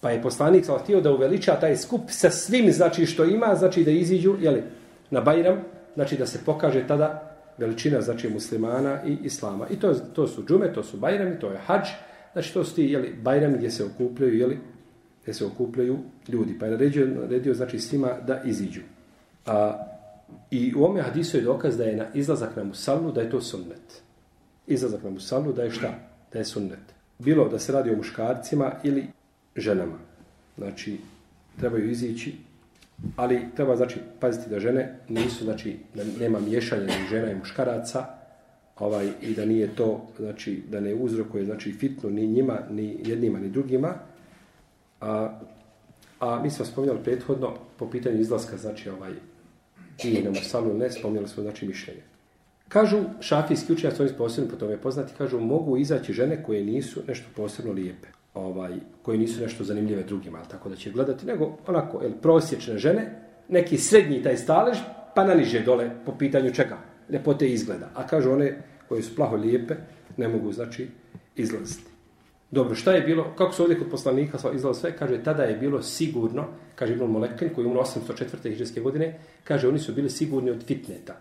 Pa 0.00 0.10
je 0.10 0.22
poslanik 0.22 0.64
sam 0.64 0.78
htio 0.78 1.00
da 1.00 1.12
uveliča 1.12 1.60
taj 1.60 1.76
skup 1.76 2.00
sa 2.08 2.30
svim, 2.30 2.72
znači, 2.72 3.06
što 3.06 3.24
ima, 3.24 3.54
znači, 3.54 3.84
da 3.84 3.90
iziđu, 3.90 4.36
jeli, 4.40 4.62
na 5.10 5.20
Bajram, 5.20 5.64
znači, 5.94 6.16
da 6.16 6.26
se 6.26 6.38
pokaže 6.46 6.86
tada 6.86 7.36
veličina, 7.58 8.00
znači, 8.00 8.28
muslimana 8.28 8.98
i 9.06 9.16
islama. 9.24 9.66
I 9.70 9.76
to, 9.76 9.94
to 9.94 10.26
su 10.26 10.44
džume, 10.44 10.72
to 10.72 10.82
su 10.82 10.96
Bajrami, 10.96 11.38
to 11.40 11.50
je 11.50 11.58
hađ, 11.66 11.88
znači, 12.32 12.54
to 12.54 12.64
su 12.64 12.74
ti, 12.74 12.84
jeli, 12.84 13.14
Bajrami 13.22 13.56
gdje 13.56 13.70
se 13.70 13.84
okupljaju, 13.84 14.38
jeli, 14.38 14.58
gdje 15.28 15.34
se 15.34 15.46
okupljaju 15.46 15.98
ljudi. 16.28 16.58
Pa 16.58 16.66
je 16.66 16.72
naredio, 16.72 17.06
naredio 17.06 17.54
znači 17.54 17.78
svima 17.78 18.12
da 18.26 18.42
iziđu. 18.44 18.80
A, 19.46 19.84
I 20.50 20.74
u 20.76 20.84
ome 20.84 21.02
hadisu 21.02 21.36
je 21.36 21.42
dokaz 21.42 21.76
da 21.76 21.84
je 21.84 21.96
na 21.96 22.06
izlazak 22.14 22.56
na 22.56 22.64
musallu 22.64 23.12
da 23.12 23.20
je 23.20 23.30
to 23.30 23.40
sunnet. 23.40 24.00
Izlazak 24.66 25.02
na 25.04 25.10
musallu 25.10 25.52
da 25.52 25.62
je 25.62 25.70
šta? 25.70 25.92
Da 26.32 26.38
je 26.38 26.44
sunnet. 26.44 26.80
Bilo 27.18 27.48
da 27.48 27.58
se 27.58 27.72
radi 27.72 27.90
o 27.90 27.96
muškarcima 27.96 28.72
ili 28.84 29.06
ženama. 29.56 29.98
Znači, 30.56 30.96
trebaju 31.60 31.90
izići, 31.90 32.34
ali 33.16 33.40
treba 33.56 33.76
znači 33.76 34.00
paziti 34.20 34.50
da 34.50 34.60
žene 34.60 34.98
nisu, 35.08 35.44
znači, 35.44 35.76
da 35.94 36.04
nema 36.20 36.40
miješanja 36.40 36.86
ni 36.86 37.08
žena 37.10 37.30
i 37.30 37.34
muškaraca, 37.34 38.06
ovaj, 38.78 39.10
i 39.22 39.34
da 39.34 39.44
nije 39.44 39.74
to, 39.74 40.06
znači, 40.18 40.62
da 40.70 40.80
ne 40.80 40.94
uzrokuje, 40.94 41.44
znači, 41.44 41.72
fitnu 41.72 42.10
ni 42.10 42.26
njima, 42.26 42.60
ni 42.70 42.96
jednima, 43.04 43.38
ni 43.38 43.48
drugima, 43.48 43.94
A, 45.00 45.40
a 46.20 46.42
mi 46.42 46.50
smo 46.50 46.64
spominjali 46.64 47.04
prethodno 47.04 47.54
po 47.76 47.90
pitanju 47.90 48.20
izlaska, 48.20 48.56
znači 48.56 48.90
ovaj, 48.90 49.12
i 50.04 50.22
na 50.22 50.30
Musalu 50.30 50.74
ne, 50.74 50.90
spominjali 50.90 51.28
smo 51.28 51.42
znači 51.42 51.68
mišljenje. 51.68 52.02
Kažu 52.68 52.98
šafijski 53.20 53.72
učenjaci, 53.72 54.02
oni 54.02 54.12
posebno 54.18 54.50
po 54.50 54.56
tome 54.56 54.76
poznati, 54.76 55.12
kažu 55.18 55.40
mogu 55.40 55.76
izaći 55.76 56.12
žene 56.12 56.42
koje 56.42 56.64
nisu 56.64 57.02
nešto 57.08 57.28
posebno 57.36 57.72
lijepe, 57.72 58.08
ovaj, 58.34 58.76
koje 59.02 59.18
nisu 59.18 59.42
nešto 59.42 59.64
zanimljive 59.64 60.02
drugima, 60.02 60.38
ali 60.38 60.48
tako 60.48 60.68
da 60.68 60.76
će 60.76 60.90
gledati, 60.90 61.26
nego 61.26 61.56
onako, 61.66 62.00
el, 62.04 62.12
prosječne 62.22 62.78
žene, 62.78 63.22
neki 63.48 63.78
srednji 63.78 64.22
taj 64.22 64.36
stalež, 64.36 64.78
pa 65.14 65.24
na 65.24 65.34
niže 65.34 65.60
dole 65.60 65.90
po 66.06 66.12
pitanju 66.18 66.54
čega, 66.54 66.78
lepote 67.08 67.48
izgleda. 67.48 67.90
A 67.94 68.06
kažu 68.06 68.30
one 68.30 68.62
koje 68.88 69.02
su 69.02 69.16
plaho 69.16 69.36
lijepe, 69.36 69.74
ne 70.16 70.28
mogu, 70.28 70.52
znači, 70.52 70.88
izlaziti. 71.36 71.90
Dobro, 72.50 72.74
šta 72.74 72.92
je 72.92 73.00
bilo, 73.00 73.34
kako 73.38 73.52
se 73.52 73.62
ovdje 73.62 73.78
kod 73.78 73.90
poslanika 73.90 74.38
izlao 74.54 74.74
sve, 74.74 74.96
kaže, 74.96 75.22
tada 75.22 75.42
je 75.42 75.56
bilo 75.56 75.82
sigurno, 75.82 76.44
kaže 76.74 76.92
Ibn 76.92 77.04
Molekin, 77.04 77.54
koji 77.54 77.64
je 77.64 77.68
umro 77.68 77.82
804. 77.82 78.50
hiđarske 78.50 78.80
godine, 78.80 79.18
kaže, 79.44 79.68
oni 79.68 79.78
su 79.78 79.92
bili 79.92 80.10
sigurni 80.10 80.50
od 80.50 80.64
fitneta. 80.66 81.16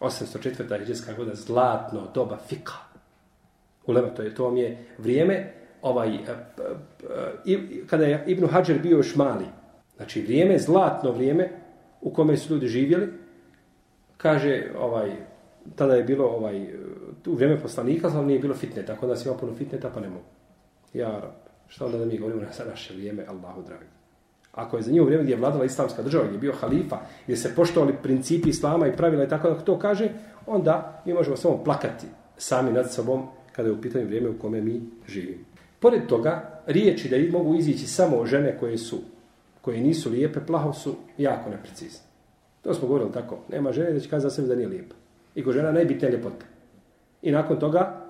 804. 0.00 0.78
hiđarska 0.78 1.12
godina, 1.12 1.34
zlatno 1.34 2.08
doba 2.14 2.38
fika. 2.48 2.72
Ulema, 3.86 4.08
to 4.08 4.22
je, 4.22 4.34
to 4.34 4.44
vam 4.44 4.56
je 4.56 4.84
vrijeme, 4.98 5.52
ovaj, 5.82 6.14
e, 6.14 6.20
e, 7.46 7.52
e, 7.52 7.86
kada 7.86 8.04
je 8.04 8.24
Ibn 8.26 8.46
Hajar 8.46 8.78
bio 8.82 8.96
još 8.96 9.16
mali, 9.16 9.44
znači 9.96 10.22
vrijeme, 10.22 10.58
zlatno 10.58 11.12
vrijeme, 11.12 11.50
u 12.00 12.10
kome 12.10 12.36
su 12.36 12.54
ljudi 12.54 12.66
živjeli, 12.68 13.08
kaže, 14.16 14.64
ovaj, 14.78 15.12
tada 15.76 15.94
je 15.94 16.04
bilo, 16.04 16.26
ovaj, 16.26 16.66
u 17.26 17.34
vrijeme 17.34 17.60
poslanika, 17.60 18.10
ali 18.14 18.26
nije 18.26 18.38
bilo 18.38 18.54
fitneta, 18.54 18.94
tako 18.94 19.06
da 19.06 19.16
se 19.16 19.28
ima 19.28 19.38
puno 19.38 19.54
fitneta, 19.54 19.90
pa 19.94 20.00
ne 20.00 20.08
mogu. 20.08 20.24
Ja, 20.94 21.34
šta 21.68 21.86
onda 21.86 21.98
da 21.98 22.04
mi 22.04 22.18
govorimo 22.18 22.42
na 22.42 22.70
naše 22.70 22.94
vrijeme, 22.94 23.24
Allahu 23.28 23.62
dragi. 23.62 23.84
Ako 24.52 24.76
je 24.76 24.82
za 24.82 24.90
njihovo 24.90 25.06
vrijeme 25.06 25.24
gdje 25.24 25.34
je 25.34 25.40
vladala 25.40 25.64
islamska 25.64 26.02
država, 26.02 26.24
gdje 26.24 26.34
je 26.34 26.40
bio 26.40 26.52
halifa, 26.52 26.98
gdje 27.24 27.36
se 27.36 27.54
poštovali 27.54 27.94
principi 28.02 28.48
islama 28.48 28.86
i 28.86 28.96
pravila 28.96 29.24
i 29.24 29.28
tako 29.28 29.50
da 29.50 29.58
to 29.58 29.78
kaže, 29.78 30.08
onda 30.46 31.02
mi 31.06 31.14
možemo 31.14 31.36
samo 31.36 31.64
plakati 31.64 32.06
sami 32.36 32.72
nad 32.72 32.92
sobom 32.92 33.26
kada 33.52 33.68
je 33.68 33.74
u 33.74 33.80
pitanju 33.80 34.06
vrijeme 34.06 34.28
u 34.28 34.38
kome 34.38 34.60
mi 34.60 34.82
živimo. 35.08 35.44
Pored 35.80 36.06
toga, 36.06 36.62
riječi 36.66 37.08
da 37.08 37.38
mogu 37.38 37.54
izići 37.54 37.86
samo 37.86 38.26
žene 38.26 38.58
koje 38.58 38.78
su 38.78 38.98
koje 39.60 39.80
nisu 39.80 40.10
lijepe, 40.10 40.40
plaho 40.46 40.72
su 40.72 40.94
jako 41.18 41.50
neprecizne. 41.50 42.00
To 42.62 42.74
smo 42.74 42.88
govorili 42.88 43.12
tako. 43.12 43.38
Nema 43.48 43.72
žene 43.72 43.92
da 43.92 44.00
će 44.00 44.08
kazati 44.08 44.30
za 44.30 44.36
sebe 44.36 44.48
da 44.48 44.54
nije 44.54 44.68
lijepa. 44.68 44.94
I 45.34 45.44
ko 45.44 45.52
žena 45.52 45.72
najbitnija 45.72 46.10
ljepota. 46.10 46.46
I 47.22 47.30
nakon 47.30 47.58
toga, 47.58 48.04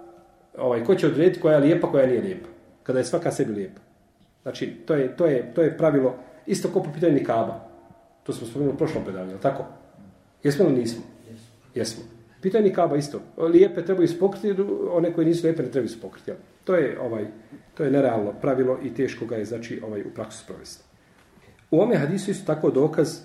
ovaj, 0.59 0.85
ko 0.85 0.95
će 0.95 1.07
odrediti 1.07 1.41
koja 1.41 1.55
je 1.55 1.61
lijepa, 1.61 1.91
koja 1.91 2.07
nije 2.07 2.23
lijepa 2.23 2.52
kada 2.83 2.99
je 2.99 3.05
svaka 3.05 3.31
sebi 3.31 3.53
lijepa. 3.53 3.81
Znači, 4.43 4.77
to 4.87 4.95
je, 4.95 5.17
to 5.17 5.27
je, 5.27 5.55
to 5.55 5.63
je 5.63 5.79
pravilo, 5.79 6.15
isto 6.47 6.69
ko 6.69 6.83
po 6.83 6.93
pitanju 6.93 7.13
nikaba. 7.13 7.69
To 8.23 8.33
smo 8.33 8.47
spomenuli 8.47 8.75
u 8.75 8.79
prošlom 8.79 9.05
predavanju, 9.05 9.39
tako? 9.39 9.65
Jesmo 10.43 10.67
li 10.67 10.73
nismo? 10.73 11.03
Jesmo. 11.75 12.05
Pitanje 12.41 12.65
nikaba 12.65 12.97
isto. 12.97 13.21
Lijepe 13.37 13.85
trebaju 13.85 14.09
spokriti, 14.09 14.63
one 14.91 15.13
koje 15.13 15.27
nisu 15.27 15.47
lijepe 15.47 15.63
ne 15.63 15.71
trebaju 15.71 15.89
spokriti. 15.89 16.33
To 16.65 16.75
je 16.75 17.01
ovaj 17.01 17.27
to 17.75 17.85
je 17.85 17.91
nerealno 17.91 18.33
pravilo 18.41 18.79
i 18.83 18.95
teško 18.95 19.27
ga 19.27 19.37
je 19.37 19.45
znači 19.45 19.81
ovaj 19.85 20.01
u 20.01 20.15
praksu 20.15 20.45
sprovesti. 20.45 20.85
U 21.71 21.81
ome 21.81 21.97
hadisu 21.97 22.31
isto 22.31 22.55
tako 22.55 22.71
dokaz 22.71 23.19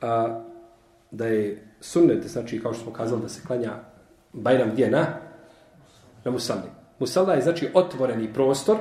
a, 0.00 0.42
da 1.10 1.26
je 1.26 1.62
sunnet, 1.80 2.26
znači 2.26 2.60
kao 2.60 2.74
što 2.74 2.82
smo 2.82 2.92
kazali 2.92 3.22
da 3.22 3.28
se 3.28 3.42
klanja 3.46 3.72
Bajram 4.32 4.70
gdje 4.70 4.90
na? 4.90 5.06
Na 6.24 6.30
Musalli. 6.30 6.70
Musalla 6.98 7.34
je 7.34 7.42
znači 7.42 7.68
otvoreni 7.74 8.32
prostor 8.32 8.76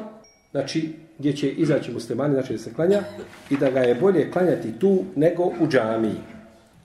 znači 0.51 0.93
gdje 1.19 1.35
će 1.35 1.51
izaći 1.51 1.91
muslimani, 1.91 2.33
znači 2.33 2.53
da 2.53 2.59
se 2.59 2.73
klanja 2.73 3.01
i 3.49 3.57
da 3.57 3.69
ga 3.69 3.79
je 3.79 3.95
bolje 3.95 4.31
klanjati 4.31 4.79
tu 4.79 5.03
nego 5.15 5.43
u 5.43 5.67
džamiji. 5.67 6.15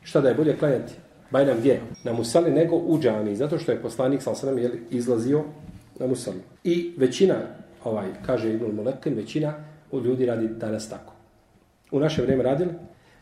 Šta 0.02 0.20
da 0.20 0.28
je 0.28 0.34
bolje 0.34 0.56
klanjati? 0.56 0.94
Bajram 1.30 1.58
gdje? 1.58 1.80
Na 2.04 2.12
musali 2.12 2.50
nego 2.50 2.76
u 2.76 2.98
džamiji, 3.00 3.36
zato 3.36 3.58
što 3.58 3.72
je 3.72 3.82
poslanik 3.82 4.22
sa 4.22 4.30
osanem 4.30 4.70
izlazio 4.90 5.44
na 5.98 6.06
musali. 6.06 6.40
I 6.64 6.94
većina, 6.96 7.34
ovaj, 7.84 8.06
kaže 8.26 8.54
Ibn 8.54 8.74
Molekin, 8.74 9.14
većina 9.14 9.54
u 9.90 10.00
ljudi 10.00 10.26
radi 10.26 10.48
danas 10.48 10.88
tako. 10.88 11.12
U 11.90 12.00
naše 12.00 12.22
vrijeme 12.22 12.42
radili, 12.42 12.70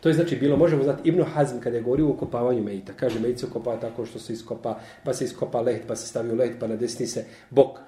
To 0.04 0.08
je 0.08 0.14
znači 0.14 0.36
bilo, 0.36 0.56
možemo 0.56 0.84
znati, 0.84 1.08
Ibn 1.08 1.22
Hazm 1.22 1.58
kada 1.58 1.76
je 1.76 1.82
govorio 1.82 2.10
o 2.10 2.16
kopavanju 2.16 2.62
mejita. 2.62 2.92
Kaže, 2.92 3.20
mejit 3.20 3.40
se 3.40 3.46
kopa 3.52 3.76
tako 3.80 4.04
što 4.06 4.18
se 4.18 4.32
iskopa, 4.32 4.78
pa 5.04 5.14
se 5.14 5.24
iskopa 5.24 5.60
leht, 5.60 5.86
pa 5.88 5.96
se 5.96 6.06
stavi 6.06 6.32
u 6.32 6.34
lehet, 6.36 6.60
pa 6.60 6.66
na 6.66 6.76
desni 6.76 7.06
se 7.06 7.24
bok 7.50 7.78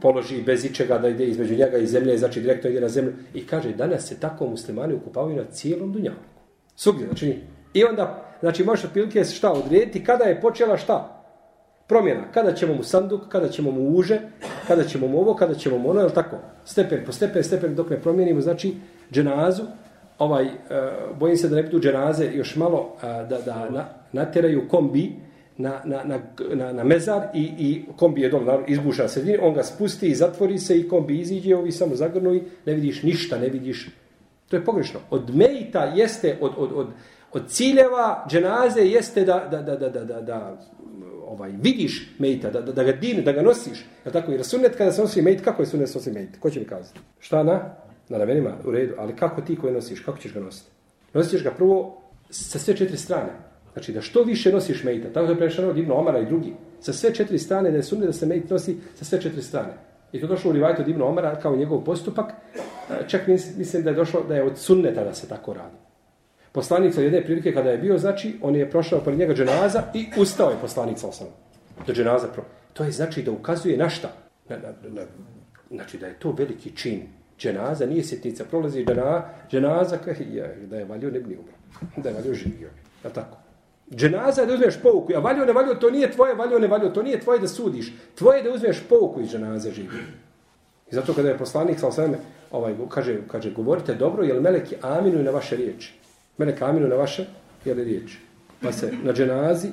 položi 0.00 0.42
bez 0.42 0.64
ičega 0.64 0.98
da 0.98 1.08
ide 1.08 1.26
između 1.26 1.56
njega 1.56 1.78
i 1.78 1.86
zemlje, 1.86 2.18
znači 2.18 2.40
direktno 2.40 2.70
ide 2.70 2.80
na 2.80 2.88
zemlju. 2.88 3.12
I 3.34 3.46
kaže, 3.46 3.72
danas 3.72 4.08
se 4.08 4.20
tako 4.20 4.46
muslimani 4.46 4.94
ukupavaju 4.94 5.36
na 5.36 5.44
cijelom 5.44 5.92
dunjavu. 5.92 6.16
Sugdje, 6.76 7.06
znači 7.06 7.36
I 7.74 7.84
onda, 7.84 8.24
znači 8.40 8.64
možeš 8.64 8.84
otprilike 8.84 9.24
šta 9.24 9.52
odrediti, 9.52 10.04
kada 10.04 10.24
je 10.24 10.40
počela 10.40 10.76
šta? 10.76 11.24
Promjena. 11.86 12.32
Kada 12.34 12.52
ćemo 12.52 12.74
mu 12.74 12.82
sanduk, 12.82 13.28
kada 13.28 13.48
ćemo 13.48 13.70
mu 13.70 13.96
uže, 13.96 14.20
kada 14.66 14.84
ćemo 14.84 15.08
mu 15.08 15.20
ovo, 15.20 15.34
kada 15.34 15.54
ćemo 15.54 15.78
mu 15.78 15.90
ono, 15.90 16.00
je 16.00 16.14
tako? 16.14 16.36
Stepen 16.64 17.04
po 17.06 17.12
stepen, 17.12 17.44
stepen 17.44 17.74
dok 17.74 17.90
ne 17.90 18.00
promijenimo, 18.00 18.40
znači, 18.40 18.74
dženazu, 19.12 19.62
ovaj, 20.18 20.44
uh, 20.44 20.50
bojim 21.18 21.36
se 21.36 21.48
da 21.48 21.56
ne 21.56 21.62
budu 21.62 21.80
dženaze 21.80 22.30
još 22.34 22.56
malo 22.56 22.80
uh, 22.80 23.02
da, 23.02 23.38
da 23.44 23.70
na, 23.70 23.84
natjeraju 24.12 24.68
kombi, 24.68 25.12
na, 25.58 25.82
na, 25.84 26.04
na, 26.04 26.18
na, 26.54 26.72
na 26.72 26.84
mezar 26.84 27.28
i, 27.34 27.42
i 27.42 27.84
kombi 27.96 28.22
je 28.22 28.28
dole, 28.28 28.64
izbuša 28.66 29.08
se, 29.08 29.38
on 29.42 29.54
ga 29.54 29.62
spusti 29.62 30.08
i 30.08 30.14
zatvori 30.14 30.58
se 30.58 30.80
i 30.80 30.88
kombi 30.88 31.18
iziđe, 31.18 31.56
ovi 31.56 31.72
samo 31.72 31.94
zagrnu 31.94 32.34
i 32.34 32.42
ne 32.66 32.74
vidiš 32.74 33.02
ništa, 33.02 33.38
ne 33.38 33.48
vidiš. 33.48 33.88
To 34.48 34.56
je 34.56 34.64
pogrešno. 34.64 35.00
Od 35.10 35.34
mejta 35.34 35.84
jeste, 35.84 36.38
od, 36.40 36.52
od, 36.56 36.72
od, 36.74 36.86
Od 37.32 37.50
ciljeva 37.50 38.24
dženaze 38.28 38.80
jeste 38.80 39.24
da, 39.24 39.48
da, 39.50 39.62
da, 39.62 39.76
da, 39.76 39.88
da, 39.88 40.04
da, 40.04 40.20
da 40.20 40.58
ovaj, 41.26 41.52
vidiš 41.60 42.14
mejta, 42.18 42.50
da, 42.50 42.60
da, 42.60 42.72
da 42.72 42.84
ga 42.84 42.92
dine, 42.92 43.22
da 43.22 43.32
ga 43.32 43.42
nosiš. 43.42 43.84
Je 44.04 44.12
tako? 44.12 44.32
Jer 44.32 44.44
sunet 44.44 44.76
kada 44.76 44.92
se 44.92 45.02
nosi 45.02 45.22
mejt, 45.22 45.44
kako 45.44 45.62
je 45.62 45.66
sunet 45.66 45.94
nosi 45.94 46.12
mejt? 46.12 46.38
Ko 46.40 46.50
će 46.50 46.60
mi 46.60 46.66
kazati? 46.66 47.00
Šta 47.20 47.42
na? 47.42 47.60
Na 48.08 48.18
ramenima, 48.18 48.56
u 48.64 48.70
redu. 48.70 48.94
Ali 48.98 49.16
kako 49.16 49.40
ti 49.40 49.56
koji 49.56 49.74
nosiš? 49.74 50.00
Kako 50.00 50.18
ćeš 50.18 50.32
ga 50.34 50.40
nositi? 50.40 50.70
Nosiš 51.14 51.44
ga 51.44 51.50
prvo 51.50 52.02
sa 52.30 52.58
sve 52.58 52.76
četiri 52.76 52.96
strane. 52.96 53.32
Znači 53.72 53.92
da 53.92 54.00
što 54.00 54.22
više 54.22 54.52
nosiš 54.52 54.84
mejta. 54.84 55.12
Tako 55.12 55.30
je 55.30 55.38
prešano 55.38 55.68
od 55.68 55.78
Ibn 55.78 55.92
Omara 55.92 56.18
i 56.18 56.26
drugi. 56.26 56.52
Sa 56.80 56.92
sve 56.92 57.14
četiri 57.14 57.38
strane, 57.38 57.70
da 57.70 57.76
je 57.76 57.82
sunnet 57.82 58.06
da 58.06 58.12
se 58.12 58.26
mejt 58.26 58.50
nosi 58.50 58.76
sa 58.94 59.04
sve 59.04 59.20
četiri 59.20 59.42
strane. 59.42 59.72
I 60.12 60.20
to 60.20 60.26
došlo 60.26 60.50
u 60.50 60.54
Rivajtu 60.54 60.82
od 60.82 60.88
Ibn 60.88 61.02
Omara 61.02 61.40
kao 61.40 61.56
njegov 61.56 61.84
postupak. 61.84 62.32
Čak 63.06 63.26
mislim 63.56 63.82
da 63.82 63.90
je 63.90 63.96
došlo 63.96 64.22
da 64.28 64.34
je 64.34 64.42
od 64.42 64.58
sunneta 64.58 65.04
da 65.04 65.14
se 65.14 65.28
tako 65.28 65.52
radi. 65.54 65.76
Poslanik 66.52 66.94
sa 66.94 67.00
jedne 67.00 67.24
prilike 67.24 67.54
kada 67.54 67.70
je 67.70 67.78
bio, 67.78 67.98
znači, 67.98 68.38
on 68.42 68.56
je 68.56 68.70
prošao 68.70 69.00
pored 69.00 69.18
njega 69.18 69.34
dženaza 69.34 69.82
i 69.94 70.06
ustao 70.18 70.50
je 70.50 70.56
poslanik 70.60 70.98
sa 70.98 71.08
osam. 71.08 71.26
Do 71.86 71.92
dženaza 71.92 72.26
pro. 72.34 72.44
To 72.72 72.84
je 72.84 72.90
znači 72.90 73.22
da 73.22 73.30
ukazuje 73.30 73.76
na 73.76 73.88
šta? 73.88 74.12
Na, 74.48 74.56
na, 74.56 74.72
na, 74.88 75.02
znači 75.70 75.98
da 75.98 76.06
je 76.06 76.18
to 76.18 76.32
veliki 76.32 76.76
čin. 76.76 77.02
Dženaza 77.38 77.86
nije 77.86 78.04
sjetnica. 78.04 78.44
Prolazi 78.44 78.84
džena, 78.84 79.24
dženaza 79.50 79.98
je, 80.32 80.56
da 80.70 80.76
je 80.76 80.84
valio 80.84 81.10
ne 81.10 81.20
bi 81.20 81.36
umro. 81.36 81.52
Da 82.02 82.08
je 82.08 82.14
valio 82.14 82.34
živio. 82.34 82.68
Je 83.04 83.12
tako? 83.12 83.36
Dženaza 83.94 84.40
je 84.40 84.46
da 84.46 84.54
uzmeš 84.54 84.74
pouku. 84.82 85.12
A 85.16 85.18
valio 85.18 85.44
ne 85.44 85.52
valio, 85.52 85.74
to 85.74 85.90
nije 85.90 86.12
tvoje, 86.12 86.34
valio 86.34 86.58
ne 86.58 86.66
valio, 86.66 86.88
to 86.88 87.02
nije 87.02 87.20
tvoje 87.20 87.40
da 87.40 87.48
sudiš. 87.48 87.92
Tvoje 88.14 88.42
da 88.42 88.52
uzmeš 88.52 88.82
pouku 88.88 89.20
iz 89.20 89.30
dženaze 89.30 89.70
živi. 89.70 89.88
I 90.90 90.94
zato 90.94 91.14
kada 91.14 91.28
je 91.28 91.38
poslanik 91.38 91.78
sa 91.78 91.92
sveme, 91.92 92.18
ovaj, 92.50 92.74
kaže, 92.88 93.18
kaže, 93.28 93.50
govorite 93.50 93.94
dobro, 93.94 94.24
jer 94.24 94.40
meleki 94.40 94.76
aminuju 94.82 95.22
na 95.22 95.30
vaše 95.30 95.56
riječi 95.56 95.94
Meleki 96.38 96.64
aminuju 96.64 96.90
na 96.90 96.96
vaše 96.96 97.26
jel, 97.64 97.76
riječi. 97.76 98.18
Pa 98.62 98.72
se 98.72 98.92
na 99.04 99.12
dženazi 99.12 99.68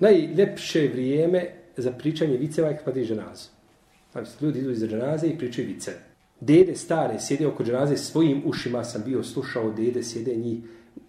najljepše 0.00 0.88
vrijeme 0.92 1.46
za 1.76 1.92
pričanje 1.92 2.36
viceva 2.36 2.68
je 2.68 2.80
kada 2.84 3.00
je 3.00 3.06
dženazu. 3.06 3.48
Znači, 4.12 4.30
ljudi 4.40 4.58
idu 4.58 4.70
iz 4.70 4.84
dženaze 4.84 5.26
i 5.26 5.38
pričaju 5.38 5.68
vice. 5.68 5.92
Dede 6.40 6.76
stare 6.76 7.20
sjede 7.20 7.46
oko 7.46 7.64
dženaze 7.64 7.96
svojim 7.96 8.42
ušima 8.46 8.84
sam 8.84 9.02
bio 9.04 9.22
slušao 9.22 9.70
dede 9.70 10.02
sjede 10.02 10.34
njih 10.36 10.58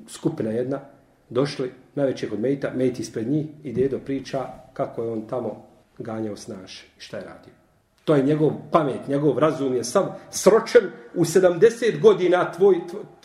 skupina 0.07 0.49
jedna 0.49 0.79
došli 1.29 1.71
najvećeg 1.95 2.33
od 2.33 2.39
Mejta, 2.39 2.71
Mejt 2.75 2.99
ispred 2.99 3.27
njih 3.27 3.45
i 3.63 3.73
dedo 3.73 3.99
priča 4.05 4.45
kako 4.73 5.03
je 5.03 5.11
on 5.11 5.27
tamo 5.27 5.65
ganjao 5.97 6.35
snaš 6.35 6.83
i 6.83 6.99
šta 6.99 7.17
je 7.17 7.23
radio. 7.23 7.53
To 8.05 8.15
je 8.15 8.23
njegov 8.23 8.51
pamet, 8.71 9.07
njegov 9.07 9.39
razum 9.39 9.75
je 9.75 9.83
sav 9.83 10.05
sročen 10.29 10.83
u 11.15 11.23
70 11.23 12.01
godina 12.01 12.51
tvoj, 12.51 12.75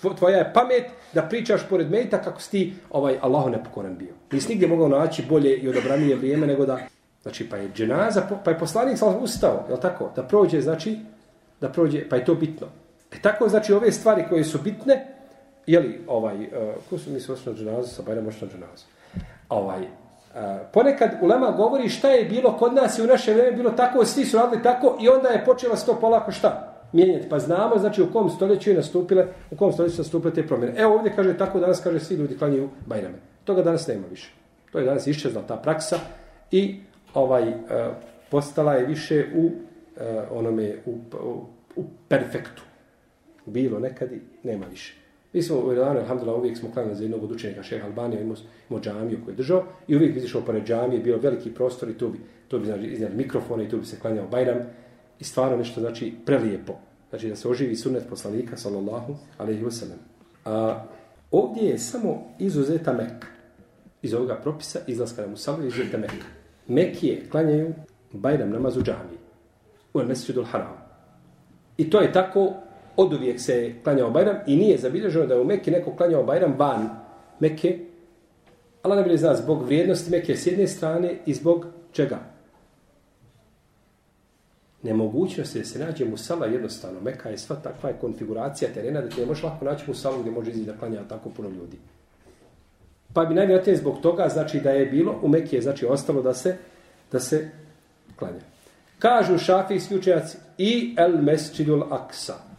tvoj, 0.00 0.16
tvoja 0.16 0.38
je 0.38 0.52
pamet 0.54 0.85
da 1.12 1.22
pričaš 1.22 1.68
pored 1.68 1.90
mejta 1.90 2.22
kako 2.22 2.40
si 2.40 2.50
ti 2.50 2.74
ovaj, 2.90 3.18
Allahu 3.20 3.50
nepokoran 3.50 3.96
bio. 3.98 4.14
Nisi 4.33 4.48
nigdje 4.48 4.68
mogao 4.68 4.88
naći 4.88 5.24
bolje 5.28 5.56
i 5.56 5.68
odobranije 5.68 6.16
vrijeme 6.16 6.46
nego 6.46 6.66
da... 6.66 6.78
Znači, 7.22 7.48
pa 7.48 7.56
je 7.56 7.70
dženaza, 7.74 8.22
pa 8.44 8.50
je 8.50 8.59
poslanik 8.59 8.98
sam 8.98 9.22
ustao, 9.22 9.66
je 9.70 9.80
tako? 9.80 10.12
Da 10.16 10.22
prođe, 10.22 10.61
znači, 10.61 10.98
da 11.61 11.68
prođe, 11.68 12.09
pa 12.09 12.16
je 12.16 12.24
to 12.24 12.35
bitno. 12.35 12.66
E 13.12 13.16
tako, 13.22 13.48
znači, 13.48 13.72
ove 13.72 13.92
stvari 13.92 14.24
koje 14.28 14.44
su 14.44 14.59
bitne, 14.64 15.19
jeli, 15.66 16.00
ovaj, 16.06 16.36
uh, 16.36 16.48
ko 16.90 16.98
su 16.98 17.10
mi 17.10 17.20
se 17.20 17.32
osnovno 17.32 17.60
dženazu, 17.60 17.88
sa 17.88 18.02
Bajram 18.02 18.24
moćno 18.24 18.48
dženazu? 18.48 18.84
Ovaj, 19.50 19.82
e, 19.82 19.88
ponekad 20.72 21.10
ulema 21.22 21.50
govori 21.50 21.88
šta 21.88 22.08
je 22.08 22.24
bilo 22.24 22.56
kod 22.58 22.74
nas 22.74 22.98
i 22.98 23.02
u 23.02 23.06
naše 23.06 23.32
vrijeme 23.32 23.56
bilo 23.56 23.70
tako, 23.70 24.04
svi 24.04 24.24
su 24.24 24.36
radili 24.36 24.62
tako 24.62 24.98
i 25.00 25.08
onda 25.08 25.28
je 25.28 25.44
počela 25.44 25.76
se 25.76 25.86
to 25.86 26.00
polako 26.00 26.32
šta? 26.32 26.76
Mijenjati. 26.92 27.28
Pa 27.28 27.38
znamo, 27.38 27.78
znači, 27.78 28.02
u 28.02 28.12
kom 28.12 28.30
stoljeću 28.30 28.70
je 28.70 28.76
nastupile, 28.76 29.26
u 29.50 29.56
kom 29.56 29.72
stoljeću 29.72 29.96
su 29.96 30.02
nastupile 30.02 30.34
te 30.34 30.46
promjene. 30.46 30.74
Evo 30.76 30.94
ovdje 30.94 31.12
kaže 31.16 31.38
tako, 31.38 31.60
danas 31.60 31.80
kaže 31.80 32.00
svi 32.00 32.14
ljudi 32.14 32.38
klanjaju 32.38 32.68
bajrame. 32.86 33.18
Toga 33.44 33.62
danas 33.62 33.86
nema 33.86 34.06
više. 34.10 34.32
To 34.72 34.78
je 34.78 34.84
danas 34.84 35.06
iščezla 35.06 35.42
ta 35.42 35.56
praksa 35.56 35.98
i 36.50 36.80
ovaj 37.14 37.48
uh, 37.48 37.56
postala 38.30 38.74
je 38.74 38.86
više 38.86 39.26
u 39.34 39.46
uh, 39.46 39.52
onome, 40.30 40.74
u, 40.86 40.98
u, 41.24 41.46
u 41.76 41.84
perfektu. 42.08 42.62
Bilo 43.46 43.78
nekad 43.78 44.12
i 44.12 44.20
nema 44.42 44.66
više. 44.66 44.99
Mi 45.32 45.42
smo 45.42 45.56
u 45.58 45.72
Iranu, 45.72 46.00
alhamdulillah, 46.00 46.38
uvijek 46.38 46.58
smo 46.58 46.72
klanjali 46.72 46.96
za 46.96 47.04
jednog 47.04 47.22
od 47.22 47.32
učenika 47.32 47.62
šeha 47.62 47.86
Albanija, 47.86 48.20
imao, 48.20 48.36
imao 48.70 48.82
džamiju 48.82 49.18
koju 49.24 49.32
je 49.32 49.36
držao 49.36 49.64
i 49.88 49.96
uvijek 49.96 50.16
izišao 50.16 50.42
pored 50.42 50.64
džamije, 50.64 51.02
bio 51.02 51.18
veliki 51.18 51.54
prostor 51.54 51.88
i 51.88 51.98
tu 51.98 52.08
bi, 52.08 52.18
tu 52.48 52.58
bi 52.58 52.66
znači, 52.66 52.86
iznijeli 52.86 53.16
mikrofone 53.16 53.64
i 53.64 53.68
tu 53.68 53.78
bi 53.78 53.86
se 53.86 54.00
klanjao 54.00 54.26
Bajram 54.26 54.58
i 55.20 55.24
stvarno 55.24 55.56
nešto 55.56 55.80
znači 55.80 56.14
prelijepo. 56.26 56.72
Znači 57.10 57.28
da 57.28 57.36
se 57.36 57.48
oživi 57.48 57.76
sunnet 57.76 58.08
poslanika, 58.08 58.56
sallallahu 58.56 59.16
alaihi 59.38 59.64
wasallam. 59.64 59.98
A, 60.44 60.84
ovdje 61.30 61.62
je 61.62 61.78
samo 61.78 62.22
izuzeta 62.38 62.92
Mekka. 62.92 63.26
Iz 64.02 64.14
ovoga 64.14 64.34
propisa 64.34 64.78
izlaska 64.86 65.22
na 65.22 65.28
Musalu 65.28 65.66
izuzeta 65.66 65.98
Mekka. 65.98 66.26
Mekije 66.68 67.22
klanjaju 67.30 67.74
Bajram 68.12 68.50
namaz 68.50 68.76
u 68.76 68.82
džamiji. 68.82 69.18
U 69.94 70.02
Mesjidul 70.02 70.44
Haram. 70.44 70.76
I 71.76 71.90
to 71.90 72.00
je 72.00 72.12
tako 72.12 72.54
od 72.96 73.12
uvijek 73.12 73.40
se 73.40 73.74
klanjao 73.85 74.11
Bajram 74.11 74.37
i 74.46 74.57
nije 74.57 74.79
zabilježeno 74.79 75.26
da 75.26 75.35
je 75.35 75.40
u 75.40 75.44
Mekke 75.44 75.70
neko 75.70 75.96
klanjao 75.96 76.24
Bajram 76.24 76.55
van 76.59 76.88
Mekke. 77.40 77.79
Allah 78.83 78.98
ne 78.98 79.05
bi 79.05 79.18
zna 79.18 79.35
zbog 79.35 79.64
vrijednosti 79.64 80.11
Mekke 80.11 80.37
s 80.37 80.46
jedne 80.46 80.68
strane 80.68 81.14
i 81.26 81.35
zbog 81.35 81.66
čega? 81.92 82.18
Nemogućnost 84.83 85.57
je 85.57 85.62
da 85.62 85.68
se 85.68 85.79
nađe 85.79 86.05
musala 86.05 86.46
jednostavno. 86.46 87.00
Meka 87.00 87.29
je 87.29 87.38
sva 87.38 87.57
takva 87.57 87.88
je 87.88 87.96
konfiguracija 88.00 88.70
terena 88.74 89.00
da 89.00 89.09
ti 89.09 89.20
ne 89.20 89.26
možeš 89.26 89.42
lako 89.42 89.64
naći 89.64 89.85
musalu 89.87 90.20
gdje 90.20 90.31
može 90.33 90.50
izi 90.50 90.64
da 90.64 90.76
klanja 90.76 91.03
tako 91.09 91.31
puno 91.31 91.48
ljudi. 91.48 91.76
Pa 93.12 93.24
bi 93.24 93.35
najvjerojatnije 93.35 93.76
zbog 93.76 94.00
toga 94.03 94.29
znači 94.29 94.61
da 94.61 94.70
je 94.70 94.87
bilo 94.87 95.18
u 95.22 95.29
Mekke 95.29 95.61
znači 95.61 95.87
ostalo 95.87 96.22
da 96.22 96.35
se 96.35 96.57
da 97.12 97.20
se 97.20 97.50
klanja. 98.16 98.40
Kažu 98.98 99.38
šafijski 99.38 99.96
učenjaci 99.96 100.38
i 100.59 100.94
el 100.98 101.22
mesčidul 101.22 101.83
aksa. 101.92 102.49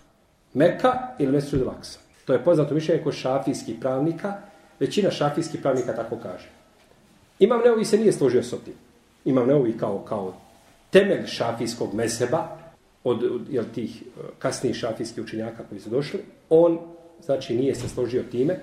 Meka 0.54 1.16
ili 1.20 1.32
Mesud 1.32 1.62
Laksa. 1.62 2.00
To 2.26 2.34
je 2.34 2.44
poznato 2.44 2.74
mišljenje 2.74 3.04
kod 3.04 3.14
šafijskih 3.14 3.76
pravnika. 3.82 4.34
Većina 4.80 5.12
šafijskih 5.12 5.62
pravnika 5.62 5.96
tako 5.96 6.18
kaže. 6.24 6.50
Imam 7.40 7.62
Neovi 7.66 7.86
se 7.86 7.98
nije 7.98 8.12
složio 8.12 8.44
s 8.44 8.50
tim. 8.50 8.74
Imam 9.26 9.48
Neovi 9.48 9.78
kao, 9.78 10.00
kao 10.00 10.34
temelj 10.90 11.26
šafijskog 11.26 11.94
mezheba 11.94 12.58
od, 13.04 13.24
od 13.24 13.42
jel, 13.50 13.64
tih 13.74 14.04
eh, 14.04 14.22
kasnijih 14.40 14.76
šafijskih 14.76 15.24
učenjaka 15.24 15.64
koji 15.70 15.82
su 15.82 15.90
došli. 15.90 16.20
On, 16.50 16.80
znači, 17.24 17.56
nije 17.56 17.76
se 17.76 17.90
složio 17.90 18.24
time, 18.32 18.60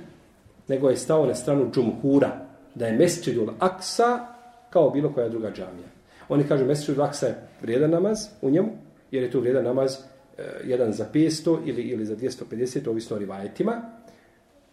nego 0.68 0.90
je 0.90 0.96
stao 0.96 1.26
na 1.26 1.34
stranu 1.34 1.70
džumhura, 1.72 2.30
da 2.74 2.86
je 2.86 2.96
Mesčidul 2.96 3.48
Aksa 3.58 4.26
kao 4.70 4.90
bilo 4.90 5.12
koja 5.12 5.28
druga 5.28 5.50
džamija. 5.50 5.88
Oni 6.28 6.44
kažu 6.44 6.64
Mesčidul 6.64 7.04
Aksa 7.04 7.26
je 7.26 7.48
vrijedan 7.62 7.90
namaz 7.90 8.18
u 8.42 8.50
njemu, 8.50 8.68
jer 9.10 9.22
je 9.22 9.30
tu 9.30 9.40
vrijedan 9.40 9.64
namaz 9.64 9.96
Eh, 10.38 10.42
jedan 10.64 10.92
za 10.92 11.06
500 11.12 11.58
ili 11.64 11.82
ili 11.82 12.06
za 12.06 12.16
250 12.16 12.88
ovisno 12.88 13.16
o 13.16 13.18
rivajetima. 13.18 13.82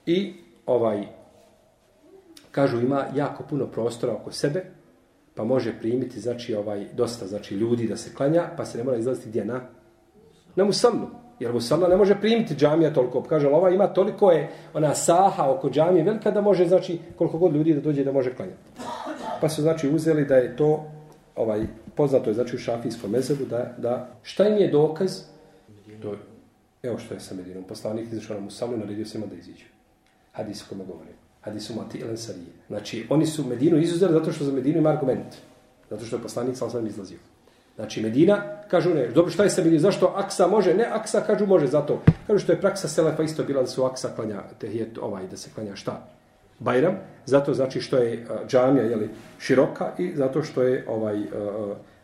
I 0.05 0.33
ovaj 0.65 1.07
kažu 2.51 2.81
ima 2.81 3.05
jako 3.15 3.43
puno 3.49 3.67
prostora 3.67 4.13
oko 4.13 4.31
sebe 4.31 4.65
pa 5.35 5.43
može 5.43 5.79
primiti 5.79 6.19
znači 6.19 6.55
ovaj 6.55 6.85
dosta 6.93 7.27
znači 7.27 7.55
ljudi 7.55 7.87
da 7.87 7.97
se 7.97 8.15
klanja 8.15 8.43
pa 8.57 8.65
se 8.65 8.77
ne 8.77 8.83
mora 8.83 8.97
izlaziti 8.97 9.29
gdje 9.29 9.45
na 9.45 9.61
na 10.55 10.63
musallu. 10.63 11.07
Jer 11.39 11.53
musalla 11.53 11.87
ne 11.87 11.97
može 11.97 12.15
primiti 12.21 12.55
džamija 12.55 12.93
toliko. 12.93 13.23
Kaže 13.23 13.47
ova 13.47 13.69
ima 13.69 13.87
toliko 13.87 14.31
je 14.31 14.49
ona 14.73 14.95
saha 14.95 15.51
oko 15.51 15.69
džamije 15.69 16.03
velika 16.03 16.31
da 16.31 16.41
može 16.41 16.67
znači 16.67 16.99
koliko 17.17 17.37
god 17.37 17.55
ljudi 17.55 17.73
da 17.73 17.81
dođe 17.81 18.03
da 18.03 18.11
može 18.11 18.35
klanjati. 18.35 18.59
Pa 19.41 19.49
su 19.49 19.61
znači 19.61 19.89
uzeli 19.89 20.25
da 20.25 20.35
je 20.35 20.57
to 20.57 20.85
ovaj 21.35 21.67
poznato 21.95 22.29
je 22.29 22.33
znači 22.33 22.55
u 22.55 22.59
šafijskom 22.59 23.11
mezebu 23.11 23.45
da 23.45 23.75
da 23.77 24.09
šta 24.23 24.47
im 24.47 24.57
je 24.57 24.71
dokaz? 24.71 25.34
Do, 26.05 26.17
evo 26.83 26.97
što 26.97 27.13
je 27.13 27.19
sa 27.19 27.35
Medinom. 27.35 27.63
Poslanik 27.63 28.11
izašao 28.11 28.39
nam 28.39 28.47
u 28.47 28.73
i 28.73 28.77
naredio 28.77 29.05
svima 29.05 29.25
da 29.25 29.35
iziđu. 29.35 29.65
Hadis 30.31 30.63
kome 30.69 30.85
govori. 30.85 31.09
Hadis 31.41 31.69
u 31.69 31.75
Mati 31.75 32.01
Elensarije. 32.01 32.53
Znači, 32.67 33.05
oni 33.09 33.25
su 33.25 33.47
Medinu 33.47 33.77
izuzeli 33.77 34.13
zato 34.13 34.31
što 34.31 34.45
za 34.45 34.51
Medinu 34.51 34.77
ima 34.77 34.89
argument. 34.89 35.35
Zato 35.89 36.05
što 36.05 36.15
je 36.15 36.21
poslanik 36.21 36.57
sam 36.57 36.69
sam 36.69 36.87
izlazio. 36.87 37.17
Znači, 37.75 38.01
Medina, 38.01 38.43
kažu 38.67 38.93
ne, 38.93 39.07
dobro, 39.07 39.31
šta 39.31 39.43
je 39.43 39.49
sa 39.49 39.61
Medinom? 39.61 39.81
Zašto 39.81 40.13
Aksa 40.15 40.47
može? 40.47 40.73
Ne, 40.73 40.85
Aksa, 40.91 41.21
kažu, 41.21 41.45
može 41.45 41.67
zato. 41.67 42.01
Kažu 42.27 42.39
što 42.39 42.51
je 42.51 42.61
praksa 42.61 42.87
Selefa 42.87 43.23
isto 43.23 43.43
bila 43.43 43.61
da 43.61 43.67
su 43.67 43.83
Aksa 43.83 44.09
klanja, 44.15 44.43
tehijet, 44.59 44.97
ovaj, 44.97 45.27
da 45.27 45.37
se 45.37 45.49
klanja 45.55 45.75
šta? 45.75 46.07
Bajram. 46.59 46.95
Zato 47.25 47.53
znači 47.53 47.81
što 47.81 47.97
je 47.97 48.23
uh, 48.23 48.47
džamija, 48.47 48.83
jeli, 48.83 49.09
široka 49.39 49.91
i 49.97 50.11
zato 50.15 50.43
što 50.43 50.63
je 50.63 50.85
ovaj 50.87 51.19
uh, 51.19 51.27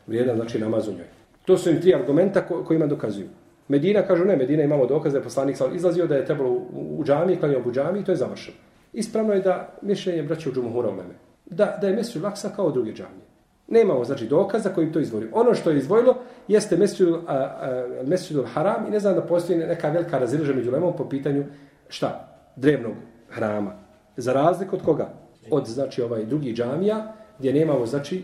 vrijedan, 0.08 0.36
znači, 0.36 0.60
namaz 0.60 0.88
u 0.88 0.92
njoj. 0.92 1.08
To 1.46 1.58
su 1.58 1.70
im 1.70 1.82
tri 1.82 1.96
argumenta 1.96 2.48
ko, 2.48 2.64
kojima 2.64 2.88
dokazuju. 2.88 3.28
Medina 3.72 4.02
kažu 4.02 4.26
ne, 4.26 4.36
Medina 4.38 4.64
imamo 4.64 4.86
dokaze 4.86 5.14
da 5.14 5.20
je 5.20 5.24
poslanik 5.24 5.58
sam 5.58 5.76
izlazio 5.76 6.08
da 6.08 6.16
je 6.16 6.26
trebalo 6.26 6.50
u, 6.50 7.00
u 7.00 7.04
džamiji, 7.04 7.38
klanio 7.40 7.62
u 7.66 7.72
džamiji, 7.72 8.04
to 8.04 8.12
je 8.12 8.16
završeno. 8.16 8.58
Ispravno 8.94 9.34
je 9.34 9.40
da 9.40 9.70
mišljenje 9.82 10.24
braća 10.24 10.50
u 10.50 10.54
džumuhura 10.54 10.90
u 10.90 10.96
mene. 10.96 11.16
Da, 11.46 11.78
da 11.82 11.88
je 11.88 11.96
Mesiju 11.96 12.22
Laksa 12.24 12.50
kao 12.56 12.72
druge 12.72 12.92
džamije. 12.92 13.26
Nemamo 13.68 14.04
znači 14.04 14.28
dokaza 14.28 14.70
koji 14.70 14.92
to 14.92 15.00
izvori. 15.00 15.28
Ono 15.32 15.54
što 15.54 15.70
je 15.70 15.78
izvojilo 15.78 16.18
jeste 16.48 16.78
Mesiju 16.78 18.44
Haram 18.54 18.88
i 18.88 18.92
ne 18.92 19.00
znam 19.00 19.16
da 19.16 19.22
postoji 19.22 19.60
neka 19.60 19.90
velika 19.90 20.20
razilaža 20.20 20.54
među 20.54 20.72
lemom 20.72 20.94
po 20.98 21.10
pitanju 21.10 21.46
šta? 21.90 22.28
Drevnog 22.56 22.94
hrama. 23.30 23.74
Za 24.18 24.34
razliku 24.34 24.76
od 24.76 24.82
koga? 24.82 25.10
Od, 25.52 25.66
znači, 25.66 26.02
ovaj 26.02 26.26
drugi 26.26 26.54
džamija, 26.54 27.14
gdje 27.40 27.54
nemamo, 27.54 27.86
znači, 27.86 28.24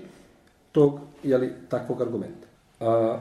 tog, 0.72 1.00
jeli, 1.24 1.54
takvog 1.70 2.02
argumenta. 2.02 2.48
A, 2.80 3.18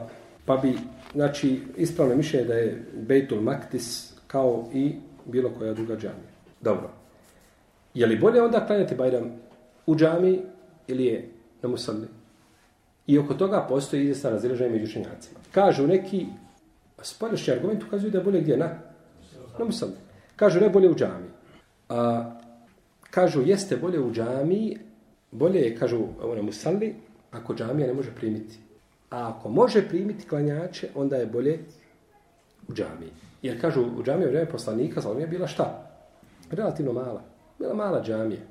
pa 0.47 0.57
bi, 0.57 0.77
znači, 1.13 1.61
ispravno 1.77 2.15
mišljenje 2.15 2.45
da 2.45 2.53
je 2.53 2.83
Bejtul 2.93 3.41
Maktis 3.41 4.13
kao 4.27 4.69
i 4.73 4.95
bilo 5.25 5.49
koja 5.49 5.73
druga 5.73 5.95
džamija. 5.95 6.31
Dobro. 6.61 6.89
Je 7.93 8.07
li 8.07 8.19
bolje 8.19 8.41
onda 8.41 8.65
klanjati 8.65 8.95
Bajram 8.95 9.31
u 9.85 9.95
džamiji 9.95 10.41
ili 10.87 11.05
je 11.05 11.29
na 11.61 11.69
musalli? 11.69 12.07
I 13.07 13.19
oko 13.19 13.33
toga 13.33 13.65
postoji 13.69 14.03
izvesna 14.03 14.29
razilaženje 14.29 14.69
među 14.69 14.85
učenjacima. 14.85 15.39
Kažu 15.51 15.87
neki, 15.87 16.25
spoljašnji 17.01 17.53
argument 17.53 17.83
ukazuju 17.83 18.11
da 18.11 18.17
je 18.17 18.23
bolje 18.23 18.41
gdje? 18.41 18.57
Na, 18.57 18.69
na 19.59 19.65
musalli. 19.65 19.95
Kažu 20.35 20.59
ne 20.59 20.69
bolje 20.69 20.89
u 20.89 20.95
džamiji. 20.95 21.31
A, 21.89 22.31
kažu 23.09 23.41
jeste 23.41 23.77
bolje 23.77 23.99
u 23.99 24.13
džamiji, 24.13 24.77
bolje 25.31 25.59
je, 25.59 25.75
kažu 25.75 26.07
na 26.35 26.41
musalli, 26.41 26.95
ako 27.31 27.55
džamija 27.55 27.87
ne 27.87 27.93
može 27.93 28.15
primiti. 28.15 28.66
A 29.09 29.29
ako 29.29 29.49
može 29.49 29.87
primiti 29.87 30.27
klanjače, 30.27 30.87
onda 30.95 31.15
je 31.15 31.25
bolje 31.25 31.59
u 32.67 32.73
džamiji. 32.73 33.11
Jer 33.41 33.61
kažu, 33.61 33.81
u 33.81 34.03
džamiji 34.03 34.27
u 34.27 34.29
vreme 34.29 34.49
poslanika, 34.49 35.01
Salomija 35.01 35.23
je 35.23 35.29
bila 35.29 35.47
šta? 35.47 35.89
Relativno 36.51 36.93
mala. 36.93 37.21
Bila 37.59 37.73
mala 37.73 38.03
džamija. 38.03 38.41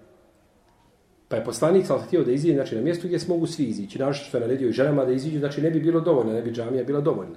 Pa 1.28 1.36
je 1.36 1.44
poslanik 1.44 1.86
sam 1.86 1.98
htio 1.98 2.24
da 2.24 2.32
iziđe 2.32 2.54
znači, 2.54 2.76
na 2.76 2.82
mjestu 2.82 3.06
gdje 3.06 3.18
se 3.18 3.28
mogu 3.28 3.46
svi 3.46 3.64
izići. 3.64 3.98
Našto 3.98 4.24
što 4.24 4.36
je 4.36 4.40
naredio 4.40 4.68
i 4.68 4.72
ženama 4.72 5.04
da 5.04 5.12
iziđu, 5.12 5.38
znači 5.38 5.62
ne 5.62 5.70
bi 5.70 5.80
bilo 5.80 6.00
dovoljno, 6.00 6.32
ne 6.32 6.42
bi 6.42 6.52
džamija 6.52 6.84
bila 6.84 7.00
dovoljna. 7.00 7.36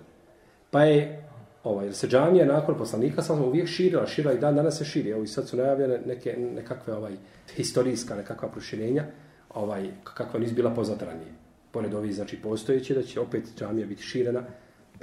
Pa 0.72 0.84
je, 0.84 1.24
ovaj, 1.64 1.86
jer 1.86 1.96
se 1.96 2.08
džamija 2.08 2.46
nakon 2.46 2.78
poslanika 2.78 3.22
sam 3.22 3.42
uvijek 3.42 3.68
širila, 3.68 4.08
širila 4.08 4.34
i 4.34 4.40
dan 4.40 4.56
danas 4.56 4.78
se 4.78 4.86
širi. 4.86 5.10
Evo 5.10 5.24
i 5.24 5.28
sad 5.28 5.48
su 5.48 5.58
najavljene 5.58 6.00
neke, 6.06 6.38
nekakve 6.56 6.94
ovaj, 6.94 7.14
historijska, 7.56 8.16
nekakva 8.16 8.50
proširenja, 8.50 9.06
ovaj, 9.50 9.90
kakva 10.04 10.40
nisu 10.40 10.56
bila 10.56 10.70
poznata 10.70 11.06
ranije. 11.06 11.34
Pored 11.72 11.94
ovih, 11.94 12.16
znači, 12.16 12.42
postojeće, 12.42 12.94
da 12.94 13.04
će 13.04 13.20
opet 13.20 13.44
džamija 13.58 13.88
biti 13.88 14.04
širena. 14.04 14.44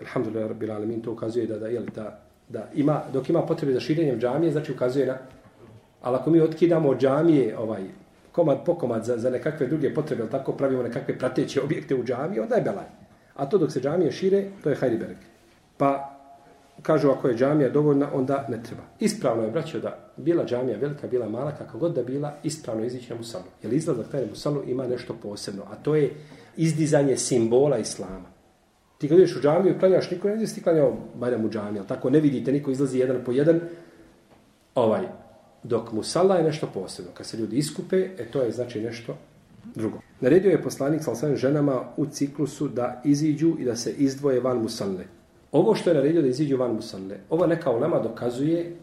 Alhamdulillah, 0.01 0.49
Rabbil 0.49 0.73
Alamin, 0.73 1.03
to 1.03 1.13
ukazuje 1.13 1.47
da, 1.47 1.59
da, 1.59 1.69
jel, 1.69 1.85
da, 1.95 2.21
da 2.49 2.69
ima, 2.75 3.03
dok 3.13 3.29
ima 3.29 3.43
potrebe 3.43 3.73
za 3.73 3.81
širenjem 3.81 4.21
džamije, 4.21 4.53
znači 4.53 4.73
ukazuje 4.73 5.07
na... 5.07 5.19
Ali 6.03 6.17
ako 6.17 6.31
mi 6.31 6.41
otkidamo 6.41 6.89
od 6.89 7.01
džamije, 7.01 7.59
ovaj, 7.59 7.83
komad 8.33 8.65
po 8.65 8.75
komad 8.75 9.05
za, 9.05 9.17
za 9.19 9.31
nekakve 9.31 9.67
druge 9.67 9.95
potrebe, 9.95 10.23
al 10.23 10.29
tako 10.29 10.53
pravimo 10.53 10.83
nekakve 10.83 11.19
prateće 11.19 11.63
objekte 11.63 11.95
u 11.95 12.05
džamiji, 12.05 12.41
onda 12.41 12.57
je 12.57 12.63
belaj. 12.63 12.87
A 13.35 13.47
to 13.49 13.59
dok 13.59 13.73
se 13.73 13.81
džamije 13.81 14.13
šire, 14.13 14.45
to 14.63 14.71
je 14.71 14.77
hajriberg. 14.77 15.17
Pa 15.77 16.16
kažu 16.83 17.11
ako 17.11 17.29
je 17.29 17.37
džamija 17.37 17.71
dovoljna, 17.71 18.09
onda 18.15 18.47
ne 18.49 18.63
treba. 18.63 18.83
Ispravno 19.01 19.45
je, 19.45 19.51
braćo, 19.51 19.81
da 19.81 20.13
bila 20.17 20.45
džamija 20.45 20.79
velika, 20.79 21.07
bila 21.07 21.29
mala, 21.29 21.53
kako 21.53 21.79
god 21.79 21.95
da 21.95 22.03
bila, 22.03 22.35
ispravno 22.43 22.85
izići 22.85 23.11
na 23.11 23.17
musalu. 23.17 23.45
Jer 23.63 23.73
izlazak 23.73 24.07
taj 24.11 24.21
na 24.21 24.27
musalu 24.27 24.63
ima 24.67 24.87
nešto 24.87 25.15
posebno, 25.23 25.63
a 25.71 25.75
to 25.75 25.95
je 25.95 26.15
izdizanje 26.57 27.17
simbola 27.17 27.79
islama. 27.79 28.37
Ti 28.99 29.09
kad 29.09 29.19
ideš 29.19 29.37
u 29.37 29.41
džamiju 29.41 29.75
i 29.75 29.79
klanjaš, 29.79 30.11
niko 30.11 30.29
ne 30.29 30.47
ti 30.47 30.63
klanjao 30.63 30.97
barem 31.15 31.45
u 31.45 31.51
džamiju, 31.51 31.85
tako 31.89 32.11
ne 32.11 32.21
vidite, 32.21 32.53
niko 32.53 32.71
izlazi 32.71 32.99
jedan 32.99 33.17
po 33.25 33.33
jedan, 33.33 33.61
ovaj, 34.75 35.03
dok 35.63 35.93
musala 35.93 36.37
je 36.37 36.45
nešto 36.45 36.67
posebno. 36.75 37.11
Kad 37.15 37.27
se 37.27 37.37
ljudi 37.37 37.57
iskupe, 37.57 37.97
e 38.19 38.25
to 38.31 38.43
je 38.43 38.51
znači 38.51 38.81
nešto 38.81 39.17
drugo. 39.75 39.99
Naredio 40.21 40.51
je 40.51 40.63
poslanik 40.63 41.03
sa 41.03 41.37
ženama 41.37 41.83
u 41.97 42.07
ciklusu 42.07 42.69
da 42.69 43.03
iziđu 43.05 43.57
i 43.59 43.65
da 43.65 43.77
se 43.77 43.93
izdvoje 43.93 44.41
van 44.41 44.63
musalne. 44.63 45.16
Ovo 45.53 45.75
što 45.75 45.91
je 45.91 45.95
naredio 45.95 46.23
da 46.23 46.29
iziđu 46.29 46.57
van 46.57 46.75
musalle, 46.75 47.17
ova 47.31 47.47
neka 47.47 47.71
ulema 47.71 47.99
dokazuje 47.99 48.77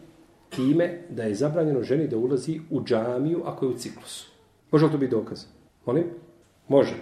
time 0.50 0.98
da 1.10 1.22
je 1.22 1.34
zabranjeno 1.34 1.82
ženi 1.82 2.08
da 2.08 2.16
ulazi 2.16 2.60
u 2.70 2.84
džamiju 2.84 3.42
ako 3.44 3.64
je 3.64 3.70
u 3.70 3.78
ciklusu. 3.78 4.30
Može 4.70 4.84
li 4.84 4.92
to 4.92 4.98
biti 4.98 5.10
dokaz? 5.10 5.44
Molim? 5.86 6.04
Može. 6.68 6.94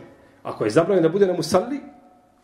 Ako 0.42 0.64
je 0.64 0.70
zabranjeno 0.70 1.08
da 1.08 1.12
bude 1.12 1.26
na 1.26 1.32
musalli, 1.32 1.80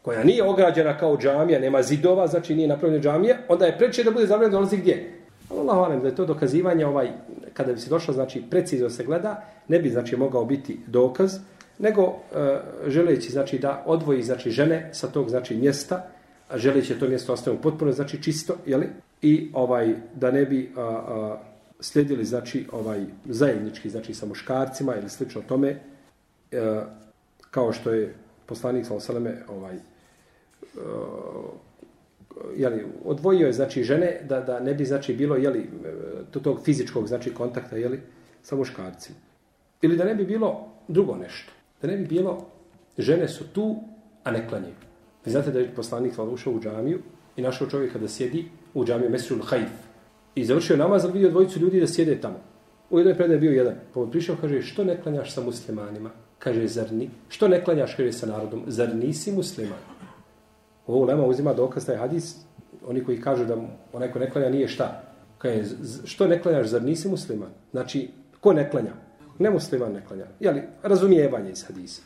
koja 0.03 0.25
nije 0.25 0.45
ograđena 0.45 0.99
kao 0.99 1.17
džamija, 1.17 1.61
nema 1.61 1.83
zidova, 1.83 2.27
znači 2.27 2.55
nije 2.55 2.69
napravljena 2.69 3.03
džamija, 3.03 3.37
onda 3.49 3.67
je 3.67 3.79
preče 3.79 4.05
da 4.05 4.11
bude 4.11 4.27
zabranjeno 4.27 4.53
da 4.53 4.59
ulazi 4.59 4.77
gdje? 4.77 5.13
Allah 5.51 5.77
valim 5.77 6.01
da 6.01 6.09
je 6.09 6.15
to 6.15 6.27
dokazivanje, 6.27 6.87
ovaj, 6.87 7.13
kada 7.53 7.73
bi 7.73 7.81
se 7.81 7.91
došlo, 7.91 8.15
znači, 8.15 8.43
precizno 8.51 8.91
se 8.91 9.05
gleda, 9.05 9.45
ne 9.69 9.79
bi, 9.79 9.91
znači, 9.91 10.17
mogao 10.17 10.45
biti 10.45 10.81
dokaz, 10.87 11.39
nego 11.79 12.03
e, 12.03 12.59
želeći, 12.87 13.33
znači, 13.33 13.59
da 13.59 13.83
odvoji, 13.87 14.23
znači, 14.23 14.51
žene 14.51 14.91
sa 14.93 15.09
tog, 15.09 15.29
znači, 15.29 15.57
mjesta, 15.57 16.09
želeći 16.55 16.99
to 16.99 17.09
mjesto 17.09 17.33
ostavimo 17.33 17.63
potpuno, 17.63 17.93
znači, 17.93 18.23
čisto, 18.23 18.57
jeli? 18.67 18.87
I, 19.23 19.51
ovaj, 19.55 19.95
da 20.15 20.31
ne 20.31 20.45
bi 20.45 20.73
uh, 20.73 20.79
a, 20.79 21.39
slijedili, 21.81 22.25
znači, 22.25 22.67
ovaj, 22.73 23.05
zajednički, 23.25 23.91
znači, 23.91 24.15
sa 24.15 24.27
muškarcima 24.27 24.97
ili 24.97 25.11
slično 25.11 25.43
tome, 25.49 25.71
uh, 25.71 26.59
kao 27.51 27.73
što 27.73 27.91
je 27.91 28.15
poslanik, 28.47 28.87
sallam, 29.01 29.27
ovaj, 29.49 29.77
uh, 29.77 30.81
jeli, 32.57 32.87
odvojio 33.05 33.47
je 33.47 33.53
znači 33.53 33.85
žene 33.85 34.21
da 34.29 34.41
da 34.41 34.61
ne 34.61 34.75
bi 34.75 34.85
znači 34.85 35.15
bilo 35.15 35.37
jeli 35.37 35.71
to 36.31 36.41
tog 36.41 36.65
fizičkog 36.65 37.07
znači 37.07 37.35
kontakta 37.35 37.77
jeli 37.77 38.01
sa 38.43 38.57
muškarcima. 38.57 39.19
Ili 39.83 39.97
da 39.97 40.05
ne 40.05 40.15
bi 40.15 40.25
bilo 40.25 40.69
drugo 40.89 41.17
nešto. 41.17 41.53
Da 41.83 41.89
ne 41.89 41.97
bi 41.97 42.07
bilo 42.07 42.47
žene 42.99 43.29
su 43.29 43.45
tu 43.53 43.77
a 44.25 44.31
ne 44.31 44.49
klanjaju. 44.49 44.88
Vi 45.29 45.33
znate 45.33 45.51
da 45.51 45.59
je 45.59 45.75
poslanik 45.75 46.15
hvala 46.15 46.31
ušao 46.31 46.53
u 46.53 46.61
džamiju 46.61 46.99
i 47.37 47.43
našao 47.43 47.69
čovjeka 47.69 47.99
da 47.99 48.09
sjedi 48.09 48.45
u 48.75 48.85
džamiju 48.85 49.11
Mesrul 49.11 49.43
Hajf. 49.43 49.69
I 50.35 50.45
završio 50.45 50.77
namaz 50.77 51.05
ali 51.05 51.13
vidio 51.13 51.31
dvojicu 51.31 51.61
ljudi 51.61 51.81
da 51.81 51.87
sjede 51.87 52.21
tamo. 52.21 52.41
U 52.91 52.99
jednoj 52.99 53.15
predaji 53.15 53.41
bio 53.41 53.53
jedan. 53.53 53.75
Pa 53.95 54.07
prišao 54.11 54.37
kaže 54.41 54.63
što 54.63 54.85
ne 54.85 55.03
klanjaš 55.03 55.35
sa 55.35 55.43
muslimanima? 55.43 56.11
Kaže 56.39 56.67
zar 56.67 56.93
ni? 56.93 57.11
Što 57.29 57.49
ne 57.49 57.65
klanjaš 57.65 57.95
kaže 57.95 58.13
sa 58.13 58.27
narodom? 58.27 58.63
Zar 58.67 58.95
nisi 58.97 59.33
musliman? 59.33 59.79
Ovo 60.87 61.05
lema 61.05 61.27
uzima 61.27 61.55
dokaz 61.55 61.87
taj 61.87 61.97
hadis, 61.97 62.37
oni 62.87 63.05
koji 63.05 63.21
kažu 63.21 63.45
da 63.45 63.57
onaj 63.93 64.13
ko 64.13 64.19
ne 64.19 64.31
klanja 64.31 64.49
nije 64.49 64.69
šta. 64.69 65.03
Kaže, 65.39 65.63
što 66.05 66.27
ne 66.27 66.43
klanjaš, 66.43 66.67
zar 66.67 66.83
nisi 66.83 67.09
musliman? 67.09 67.51
Znači, 67.71 68.09
ko 68.41 68.53
ne 68.53 68.71
klanja? 68.71 68.93
Ne 69.39 69.51
musliman 69.51 69.93
ne 69.93 70.07
klanja. 70.09 70.27
Jeli, 70.41 70.63
razumijevanje 70.83 71.51
iz 71.51 71.65
hadisa. 71.67 72.03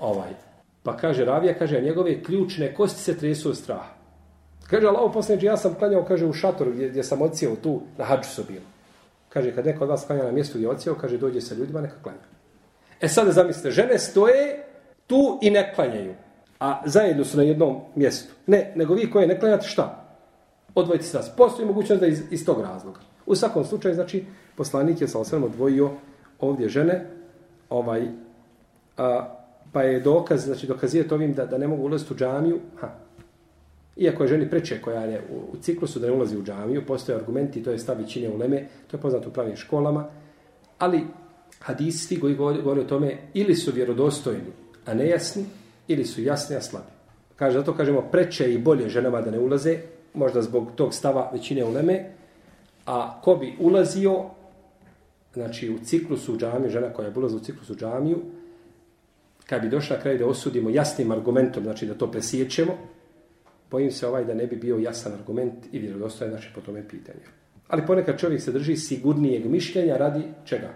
Ovaj. 0.00 0.53
Pa 0.84 0.96
kaže 0.96 1.24
Ravija, 1.24 1.54
kaže, 1.58 1.76
a 1.76 1.80
njegove 1.80 2.22
ključne 2.22 2.74
kosti 2.74 3.00
se 3.00 3.18
tresu 3.18 3.48
od 3.48 3.56
straha. 3.56 3.94
Kaže, 4.70 4.86
Allah 4.86 5.10
posljednji, 5.14 5.46
ja 5.46 5.56
sam 5.56 5.74
klanjao, 5.74 6.04
kaže, 6.04 6.26
u 6.26 6.32
šatoru 6.32 6.72
gdje, 6.72 6.88
gdje 6.88 7.04
sam 7.04 7.22
ocijel 7.22 7.56
tu, 7.62 7.80
na 7.98 8.04
hađu 8.04 8.28
su 8.28 8.42
bilo. 8.48 8.66
Kaže, 9.28 9.54
kad 9.54 9.66
neko 9.66 9.84
od 9.84 9.90
vas 9.90 10.04
klanja 10.06 10.24
na 10.24 10.32
mjestu 10.32 10.58
gdje 10.58 10.68
ocijel, 10.68 10.94
kaže, 10.94 11.18
dođe 11.18 11.40
sa 11.40 11.54
ljudima, 11.54 11.80
neka 11.80 11.96
klanja. 12.02 12.26
E 13.00 13.08
sada 13.08 13.32
zamislite, 13.32 13.70
žene 13.70 13.98
stoje 13.98 14.64
tu 15.06 15.38
i 15.42 15.50
ne 15.50 15.72
klanjaju 15.74 16.14
a 16.64 16.82
zajedno 16.84 17.24
su 17.24 17.36
na 17.36 17.42
jednom 17.42 17.80
mjestu. 17.94 18.32
Ne, 18.46 18.72
nego 18.76 18.94
vi 18.94 19.10
koje 19.10 19.26
ne 19.26 19.40
klanjate, 19.40 19.66
šta? 19.66 20.04
Odvojite 20.74 21.04
se 21.04 21.16
nas. 21.16 21.30
Postoji 21.36 21.68
mogućnost 21.68 22.00
da 22.00 22.06
iz, 22.06 22.22
iz 22.30 22.46
tog 22.46 22.60
razloga. 22.60 23.00
U 23.26 23.34
svakom 23.34 23.64
slučaju, 23.64 23.94
znači, 23.94 24.24
poslanik 24.56 25.00
je 25.00 25.08
sa 25.08 25.18
osvrame 25.18 25.46
odvojio 25.46 25.90
ovdje 26.40 26.68
žene, 26.68 27.06
ovaj, 27.70 28.08
a, 28.96 29.28
pa 29.72 29.82
je 29.82 30.00
dokaz, 30.00 30.44
znači 30.44 30.66
dokazijete 30.66 31.14
ovim 31.14 31.34
da, 31.34 31.46
da 31.46 31.58
ne 31.58 31.68
mogu 31.68 31.82
ulaziti 31.82 32.14
u 32.14 32.16
džamiju, 32.16 32.60
ha, 32.80 32.88
Iako 33.96 34.22
je 34.22 34.28
ženi 34.28 34.50
preče 34.50 34.80
koja 34.82 35.00
je 35.00 35.22
u, 35.30 35.36
u 35.52 35.56
ciklusu 35.60 36.00
da 36.00 36.06
ne 36.06 36.12
ulazi 36.12 36.38
u 36.38 36.42
džamiju, 36.42 36.86
postoje 36.86 37.18
argumenti, 37.18 37.62
to 37.62 37.70
je 37.70 37.78
stav 37.78 37.98
većine 37.98 38.28
u 38.28 38.36
Leme, 38.36 38.66
to 38.90 38.96
je 38.96 39.00
poznato 39.00 39.28
u 39.28 39.32
pravim 39.32 39.56
školama, 39.56 40.06
ali 40.78 41.06
hadisti 41.60 42.20
koji 42.20 42.34
govore 42.34 42.80
o 42.80 42.84
tome 42.84 43.16
ili 43.34 43.54
su 43.54 43.72
vjerodostojni, 43.72 44.52
a 44.86 44.94
nejasni, 44.94 45.44
ili 45.88 46.04
su 46.04 46.22
jasni, 46.22 46.56
a 46.56 46.60
slabi. 46.60 46.92
Kaže, 47.36 47.58
zato 47.58 47.74
kažemo 47.74 48.02
preče 48.02 48.54
i 48.54 48.58
bolje 48.58 48.88
ženama 48.88 49.20
da 49.20 49.30
ne 49.30 49.38
ulaze, 49.38 49.78
možda 50.14 50.42
zbog 50.42 50.68
tog 50.76 50.94
stava 50.94 51.30
većine 51.32 51.64
uleme, 51.64 52.10
a 52.86 53.20
ko 53.20 53.34
bi 53.34 53.56
ulazio, 53.60 54.22
znači 55.34 55.70
u 55.70 55.78
ciklusu 55.84 56.34
u 56.34 56.36
džamiju, 56.36 56.70
žena 56.70 56.92
koja 56.92 57.08
je 57.08 57.14
ulazila 57.16 57.40
u 57.40 57.44
ciklusu 57.44 57.72
u 57.72 57.76
džamiju, 57.76 58.18
kad 59.46 59.62
bi 59.62 59.68
došla 59.68 60.00
kraj 60.02 60.18
da 60.18 60.26
osudimo 60.26 60.70
jasnim 60.70 61.12
argumentom, 61.12 61.62
znači 61.62 61.86
da 61.86 61.94
to 61.94 62.10
presjećemo, 62.10 62.72
bojim 63.70 63.90
se 63.92 64.06
ovaj 64.06 64.24
da 64.24 64.34
ne 64.34 64.46
bi 64.46 64.56
bio 64.56 64.78
jasan 64.78 65.12
argument 65.12 65.54
i 65.72 65.78
vjerodostojan 65.78 66.30
znači 66.30 66.48
po 66.54 66.60
tome 66.60 66.88
pitanju. 66.88 67.26
Ali 67.68 67.86
ponekad 67.86 68.18
čovjek 68.18 68.42
se 68.42 68.52
drži 68.52 68.76
sigurnijeg 68.76 69.46
mišljenja 69.46 69.96
radi 69.96 70.22
čega? 70.44 70.70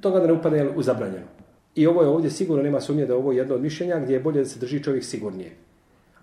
Toga 0.00 0.20
da 0.20 0.26
ne 0.26 0.32
upadne 0.32 0.68
u 0.76 0.82
zabranjeno. 0.82 1.26
I 1.74 1.86
ovo 1.86 2.02
je 2.02 2.08
ovdje 2.08 2.30
sigurno, 2.30 2.62
nema 2.62 2.80
sumnje 2.80 3.06
da 3.06 3.16
ovo 3.16 3.32
je 3.32 3.38
jedno 3.38 3.54
od 3.54 3.62
mišljenja 3.62 4.00
gdje 4.00 4.14
je 4.14 4.20
bolje 4.20 4.38
da 4.38 4.48
se 4.48 4.58
drži 4.58 4.82
čovjek 4.82 5.04
sigurnije. 5.04 5.50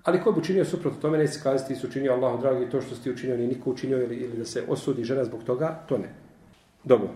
Ali 0.03 0.21
ko 0.21 0.31
bi 0.31 0.39
učinio 0.39 0.65
suprotno 0.65 1.01
tome, 1.01 1.17
neće 1.17 1.33
se 1.33 1.43
kazati 1.43 1.75
su 1.75 1.87
učinio 1.87 2.13
Allahu 2.13 2.41
dragi 2.41 2.69
to 2.69 2.81
što 2.81 2.95
si 2.95 3.11
učinio, 3.11 3.37
ni 3.37 3.47
niko 3.47 3.69
učinio 3.69 4.03
ili, 4.03 4.15
ili 4.15 4.37
da 4.37 4.45
se 4.45 4.63
osudi 4.67 5.03
žena 5.03 5.25
zbog 5.25 5.43
toga, 5.43 5.79
to 5.89 5.97
ne. 5.97 6.09
Dobro. 6.83 7.09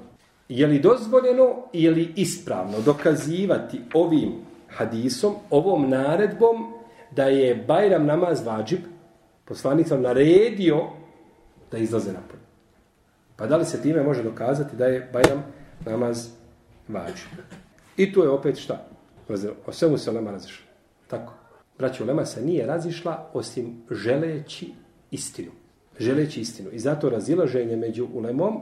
Je 0.50 0.68
li 0.68 0.80
dozvoljeno 0.80 1.56
je 1.74 1.92
li 1.92 2.14
ispravno 2.16 2.82
dokazivati 2.86 3.82
ovim 3.94 4.32
hadisom, 4.78 5.36
ovom 5.50 5.90
naredbom 5.90 6.74
da 7.12 7.24
je 7.24 7.56
Bajram 7.56 8.06
namaz 8.06 8.46
vađib, 8.46 8.80
poslanik 9.46 9.88
sam 9.88 10.02
naredio 10.02 10.82
da 11.72 11.78
izlaze 11.78 12.14
napolje. 12.14 12.44
Pa 13.36 13.48
da 13.48 13.58
li 13.58 13.66
se 13.66 13.82
time 13.82 14.04
može 14.04 14.24
dokazati 14.24 14.76
da 14.76 14.86
je 14.86 15.10
Bajram 15.14 15.44
namaz 15.86 16.28
vađib? 16.88 17.40
I 17.98 18.14
tu 18.14 18.22
je 18.22 18.30
opet 18.30 18.58
šta? 18.58 18.86
O 19.66 19.72
svemu 19.72 19.98
se 19.98 20.12
Lema 20.12 20.32
razišla. 20.32 20.66
Tako. 21.08 21.34
Braćo, 21.78 22.06
Lema 22.06 22.26
se 22.26 22.42
nije 22.42 22.66
razišla 22.66 23.30
osim 23.34 23.84
želeći 23.92 24.74
istinu. 25.12 25.52
Želeći 26.00 26.42
istinu. 26.42 26.70
I 26.72 26.80
zato 26.80 27.10
razilaženje 27.10 27.76
među 27.76 28.08
ulemom, 28.14 28.60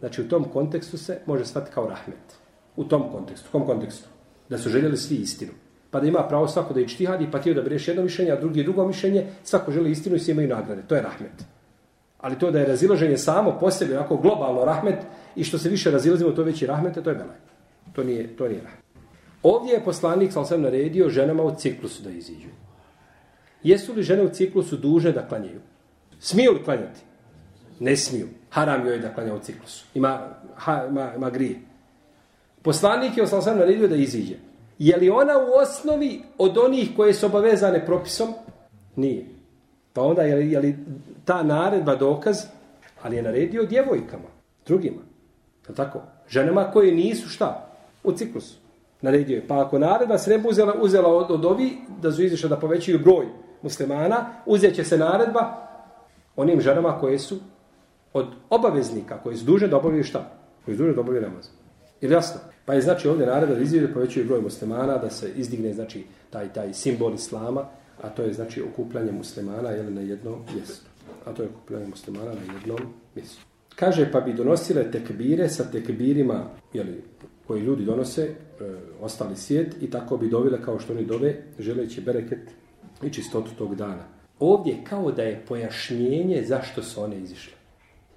znači 0.00 0.22
u 0.22 0.28
tom 0.28 0.44
kontekstu 0.44 0.98
se 0.98 1.18
može 1.26 1.44
shvatiti 1.44 1.74
kao 1.74 1.88
rahmet. 1.88 2.38
U 2.76 2.84
tom 2.84 3.12
kontekstu. 3.12 3.48
U 3.48 3.52
kom 3.52 3.66
kontekstu? 3.66 4.08
Da 4.52 4.58
su 4.58 4.68
željeli 4.68 4.96
svi 4.96 5.16
istinu. 5.16 5.52
Pa 5.90 6.00
da 6.00 6.06
ima 6.06 6.22
pravo 6.28 6.48
svako 6.48 6.74
da 6.74 6.80
je 6.80 6.88
čtihadi, 6.88 7.28
pa 7.32 7.40
ti 7.40 7.54
da 7.54 7.62
bereš 7.62 7.88
jedno 7.88 8.02
mišljenje, 8.02 8.32
a 8.32 8.40
drugi 8.40 8.62
drugo 8.62 8.86
mišljenje, 8.86 9.26
svako 9.44 9.72
želi 9.72 9.90
istinu 9.90 10.16
i 10.16 10.18
svi 10.18 10.32
imaju 10.32 10.48
nagrade. 10.48 10.82
To 10.88 10.94
je 10.94 11.02
rahmet. 11.02 11.44
Ali 12.20 12.38
to 12.38 12.50
da 12.50 12.60
je 12.60 12.66
razilaženje 12.66 13.18
samo 13.18 13.56
po 13.60 13.70
sebi, 13.70 13.94
onako 13.94 14.16
globalno 14.16 14.64
rahmet, 14.64 14.98
i 15.36 15.44
što 15.44 15.58
se 15.58 15.68
više 15.68 15.90
razilazimo, 15.90 16.30
to 16.30 16.42
veći 16.42 16.66
rahmete, 16.66 17.02
to 17.02 17.10
je 17.10 17.16
belaj. 17.16 17.36
To 17.92 18.04
nije, 18.04 18.36
to 18.36 18.48
nije 18.48 18.60
rahmet. 18.60 18.84
Ovdje 19.42 19.72
je 19.72 19.84
poslanik, 19.84 20.32
sam 20.32 20.44
sam 20.44 20.62
naredio, 20.62 21.08
ženama 21.08 21.42
u 21.42 21.54
ciklusu 21.56 22.02
da 22.02 22.10
iziđu. 22.10 22.48
Jesu 23.62 23.92
li 23.92 24.02
žene 24.02 24.22
u 24.22 24.28
ciklusu 24.28 24.76
duže 24.76 25.12
da 25.12 25.28
klanjaju? 25.28 25.60
Smiju 26.20 26.52
li 26.52 26.64
klanjati? 26.64 27.00
Ne 27.80 27.96
smiju. 27.96 28.28
Haram 28.50 28.86
joj 28.86 28.98
da 28.98 29.14
klanja 29.14 29.34
u 29.34 29.38
ciklusu. 29.38 29.84
Ima, 29.94 30.28
ha, 30.54 30.86
ima, 30.88 31.14
ima 31.16 31.30
grije. 31.30 31.71
Poslanik 32.62 33.16
je 33.16 33.26
sam 33.26 33.42
sam 33.42 33.58
naredio 33.58 33.88
da 33.88 33.96
iziđe. 33.96 34.34
Je 34.78 34.96
li 34.96 35.10
ona 35.10 35.32
u 35.38 35.60
osnovi 35.62 36.22
od 36.38 36.58
onih 36.58 36.90
koje 36.96 37.14
su 37.14 37.26
obavezane 37.26 37.86
propisom? 37.86 38.28
Nije. 38.96 39.26
Pa 39.92 40.02
onda 40.02 40.22
je 40.22 40.34
li, 40.34 40.52
je 40.52 40.60
li 40.60 40.76
ta 41.24 41.42
naredba 41.42 41.96
dokaz? 41.96 42.36
Ali 43.02 43.16
je 43.16 43.22
naredio 43.22 43.64
djevojkama, 43.64 44.28
drugima. 44.66 45.02
Je 45.68 45.74
tako? 45.74 46.00
Ženama 46.28 46.70
koje 46.70 46.92
nisu 46.92 47.28
šta? 47.28 47.68
U 48.04 48.12
ciklusu. 48.12 48.54
Naredio 49.00 49.34
je. 49.34 49.48
Pa 49.48 49.66
ako 49.66 49.78
naredba 49.78 50.18
se 50.18 50.30
ne 50.30 50.38
bi 50.38 50.48
uzela, 50.48 50.74
uzela 50.80 51.08
od, 51.08 51.30
od 51.30 51.44
ovi, 51.44 51.72
da 52.02 52.12
su 52.12 52.22
izišli 52.22 52.48
da 52.48 52.56
povećaju 52.56 52.98
broj 52.98 53.26
muslimana, 53.62 54.26
uzet 54.46 54.74
će 54.74 54.84
se 54.84 54.98
naredba 54.98 55.68
onim 56.36 56.60
ženama 56.60 56.98
koje 56.98 57.18
su 57.18 57.38
od 58.12 58.26
obaveznika, 58.50 59.18
koje 59.22 59.36
su 59.36 59.44
duže 59.44 59.68
da 59.68 59.76
obavljaju 59.76 60.04
šta? 60.04 60.30
Koje 60.64 60.76
su 60.76 60.82
duže 60.82 60.94
da 60.94 61.00
obavljaju 61.00 61.28
namaz. 61.28 61.48
Ili 62.00 62.14
jasno? 62.14 62.40
Pa 62.64 62.74
je 62.74 62.80
znači 62.80 63.08
ovdje 63.08 63.26
naredba 63.26 63.54
da 63.54 63.60
izvije 63.60 63.86
da 63.86 63.94
povećaju 63.94 64.26
broj 64.26 64.40
muslimana, 64.40 64.98
da 64.98 65.10
se 65.10 65.32
izdigne 65.36 65.74
znači 65.74 66.04
taj, 66.30 66.52
taj 66.52 66.74
simbol 66.74 67.14
islama, 67.14 67.64
a 68.02 68.08
to 68.08 68.22
je 68.22 68.32
znači 68.32 68.62
okupljanje 68.62 69.12
muslimana 69.12 69.70
jel, 69.70 69.94
na 69.94 70.00
jednom 70.00 70.44
mjestu. 70.54 70.86
A 71.24 71.32
to 71.32 71.42
je 71.42 71.48
okupljanje 71.48 71.86
muslimana 71.86 72.32
na 72.34 72.54
jednom 72.54 72.78
mjestu. 73.14 73.42
Kaže, 73.76 74.12
pa 74.12 74.20
bi 74.20 74.32
donosile 74.32 74.90
tekbire 74.90 75.48
sa 75.48 75.64
tekbirima 75.64 76.44
jeli, 76.72 77.02
koji 77.46 77.62
ljudi 77.62 77.84
donose, 77.84 78.22
e, 78.22 78.34
ostali 79.00 79.36
svijet, 79.36 79.76
i 79.82 79.90
tako 79.90 80.16
bi 80.16 80.28
dovile 80.28 80.62
kao 80.62 80.78
što 80.78 80.92
oni 80.92 81.04
dove, 81.04 81.42
želeći 81.58 82.00
bereket 82.00 82.50
i 83.02 83.10
čistotu 83.10 83.50
tog 83.58 83.74
dana. 83.74 84.04
Ovdje 84.38 84.76
kao 84.84 85.12
da 85.12 85.22
je 85.22 85.44
pojašnjenje 85.48 86.44
zašto 86.46 86.82
su 86.82 87.02
one 87.02 87.18
izišle. 87.18 87.52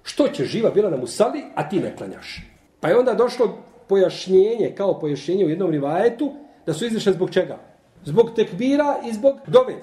Što 0.02 0.28
će 0.28 0.44
živa 0.44 0.70
bila 0.70 0.90
na 0.90 0.96
musali, 0.96 1.42
a 1.54 1.68
ti 1.68 1.80
ne 1.80 1.96
klanjaš? 1.96 2.42
Pa 2.80 2.88
je 2.88 2.98
onda 2.98 3.14
došlo 3.14 3.58
pojašnjenje, 3.88 4.74
kao 4.76 5.00
pojašnjenje 5.00 5.44
u 5.44 5.48
jednom 5.48 5.70
rivajetu, 5.70 6.32
da 6.66 6.74
su 6.74 6.86
izišle 6.86 7.12
zbog 7.12 7.30
čega? 7.30 7.58
Zbog 8.04 8.30
tekbira 8.36 8.96
i 9.10 9.12
zbog 9.12 9.36
dove. 9.46 9.74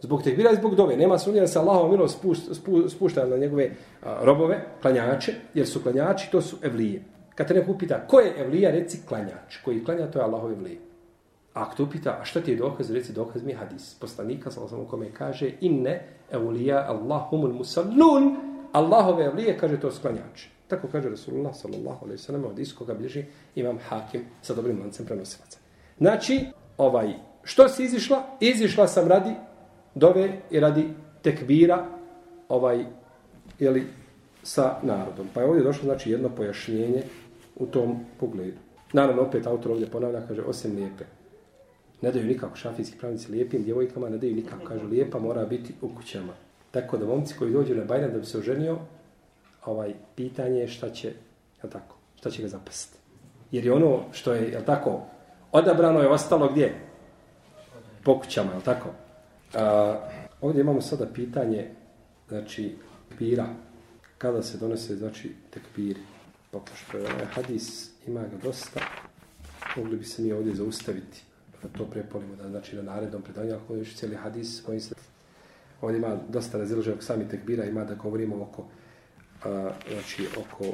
Zbog 0.00 0.22
tekbira 0.22 0.50
i 0.50 0.56
zbog 0.56 0.74
dove. 0.74 0.96
Nema 0.96 1.18
sumnje 1.18 1.40
da 1.40 1.46
se 1.46 1.58
Allahova 1.58 1.90
milost 1.90 2.18
spušta, 2.18 2.54
spušta 2.88 3.26
na 3.26 3.36
njegove 3.36 3.70
a, 4.02 4.18
robove, 4.22 4.64
klanjače, 4.82 5.34
jer 5.54 5.66
su 5.66 5.82
klanjači, 5.82 6.30
to 6.30 6.40
su 6.40 6.56
evlije. 6.62 7.02
Kad 7.34 7.48
te 7.48 7.54
neko 7.54 7.72
upita, 7.72 8.06
ko 8.06 8.20
je 8.20 8.34
evlija, 8.38 8.70
reci 8.70 8.98
klanjač. 9.08 9.56
Koji 9.64 9.84
klanja, 9.84 10.10
to 10.10 10.18
je 10.18 10.24
Allahov 10.24 10.52
evlije. 10.52 10.78
A 11.54 11.62
ako 11.62 11.76
te 11.76 11.82
upita, 11.82 12.18
a 12.20 12.24
šta 12.24 12.40
ti 12.40 12.50
je 12.50 12.56
dokaz, 12.56 12.90
reci 12.90 13.12
dokaz 13.12 13.42
mi 13.42 13.52
hadis. 13.52 13.94
Poslanika, 14.00 14.50
sam 14.50 14.68
sam 14.68 14.80
u 14.80 14.86
kome 14.86 15.12
kaže, 15.12 15.50
inne 15.60 16.02
evlija 16.30 16.86
Allahumul 16.88 17.52
musallun, 17.52 18.36
Allahove 18.72 19.24
evlije, 19.24 19.58
kaže 19.58 19.80
to 19.80 19.90
sklanjače. 19.90 20.50
Tako 20.74 20.88
kaže 20.92 21.08
Rasulullah 21.08 21.54
sallallahu 21.54 22.04
alaihi 22.04 22.22
sallam, 22.22 22.44
od 22.44 22.58
iskoga 22.58 22.94
bliži 22.94 23.24
imam 23.54 23.78
hakim 23.78 24.24
sa 24.42 24.54
dobrim 24.54 24.80
lancem 24.80 25.06
prenosilaca. 25.06 25.58
Znači, 25.98 26.40
ovaj, 26.78 27.14
što 27.42 27.68
si 27.68 27.84
izišla? 27.84 28.22
Izišla 28.40 28.88
sam 28.88 29.08
radi 29.08 29.34
dove 29.94 30.40
i 30.50 30.60
radi 30.60 30.88
tekbira 31.22 31.86
ovaj, 32.48 32.84
jeli, 33.58 33.86
sa 34.42 34.78
narodom. 34.82 35.28
Pa 35.34 35.40
je 35.40 35.46
ovdje 35.46 35.64
došlo 35.64 35.84
znači, 35.84 36.10
jedno 36.10 36.28
pojašnjenje 36.28 37.02
u 37.56 37.66
tom 37.66 37.96
pogledu. 38.20 38.58
Naravno, 38.92 39.22
opet 39.22 39.46
autor 39.46 39.72
ovdje 39.72 39.90
ponavlja, 39.90 40.26
kaže, 40.28 40.42
osim 40.42 40.76
lijepe. 40.76 41.04
Ne 42.02 42.12
daju 42.12 42.26
nikako 42.26 42.56
šafijski 42.56 42.98
pravnici 42.98 43.32
lijepim 43.32 43.62
djevojkama, 43.62 44.08
ne 44.08 44.18
daju 44.18 44.34
nikako. 44.34 44.64
Kažu, 44.64 44.86
lijepa 44.88 45.18
mora 45.18 45.46
biti 45.46 45.74
u 45.82 45.88
kućama. 45.96 46.32
Tako 46.70 46.98
da 46.98 47.06
momci 47.06 47.34
koji 47.38 47.52
dođu 47.52 47.74
na 47.74 47.84
Bajran 47.84 48.12
da 48.12 48.18
bi 48.18 48.26
se 48.26 48.38
oženio, 48.38 48.78
ovaj 49.66 49.94
pitanje 50.14 50.60
je 50.60 50.68
šta 50.68 50.90
će, 50.90 51.08
je 51.62 51.70
tako, 51.70 51.96
šta 52.16 52.30
će 52.30 52.42
ga 52.42 52.48
zapasiti. 52.48 52.98
Jer 53.50 53.64
je 53.64 53.72
ono 53.72 54.00
što 54.12 54.32
je, 54.32 54.52
je 54.52 54.64
tako, 54.64 55.02
odabrano 55.52 56.00
je 56.00 56.08
ostalo 56.08 56.48
gdje? 56.48 56.74
Po 58.04 58.20
kućama, 58.20 58.52
je 58.52 58.60
tako? 58.60 58.88
A, 59.54 59.96
ovdje 60.40 60.60
imamo 60.60 60.80
sada 60.80 61.06
pitanje, 61.06 61.70
znači, 62.28 62.76
pira, 63.18 63.46
kada 64.18 64.42
se 64.42 64.58
donose, 64.58 64.96
znači, 64.96 65.32
tekbiri. 65.50 66.00
Pa 66.50 66.58
pošto 66.58 66.98
je 66.98 67.04
ovaj 67.04 67.26
hadis, 67.26 67.90
ima 68.06 68.20
ga 68.20 68.36
dosta, 68.42 68.80
mogli 69.76 69.96
bi 69.96 70.04
se 70.04 70.22
mi 70.22 70.32
ovdje 70.32 70.54
zaustaviti, 70.54 71.22
da 71.62 71.68
to 71.78 71.84
prepolimo, 71.84 72.36
da 72.36 72.48
znači 72.48 72.76
na 72.76 72.82
narednom 72.82 73.22
predanju, 73.22 73.54
ako 73.54 73.74
još 73.74 73.94
cijeli 73.96 74.16
hadis, 74.16 74.62
koji 74.66 74.80
se, 74.80 74.94
ovdje 75.80 75.98
ima 75.98 76.16
dosta 76.28 76.58
raziloženog 76.58 77.02
sami 77.02 77.28
tekbira, 77.28 77.64
ima 77.64 77.84
da 77.84 77.94
govorimo 77.94 78.42
oko 78.42 78.64
a, 79.44 79.70
znači 79.92 80.26
oko 80.36 80.64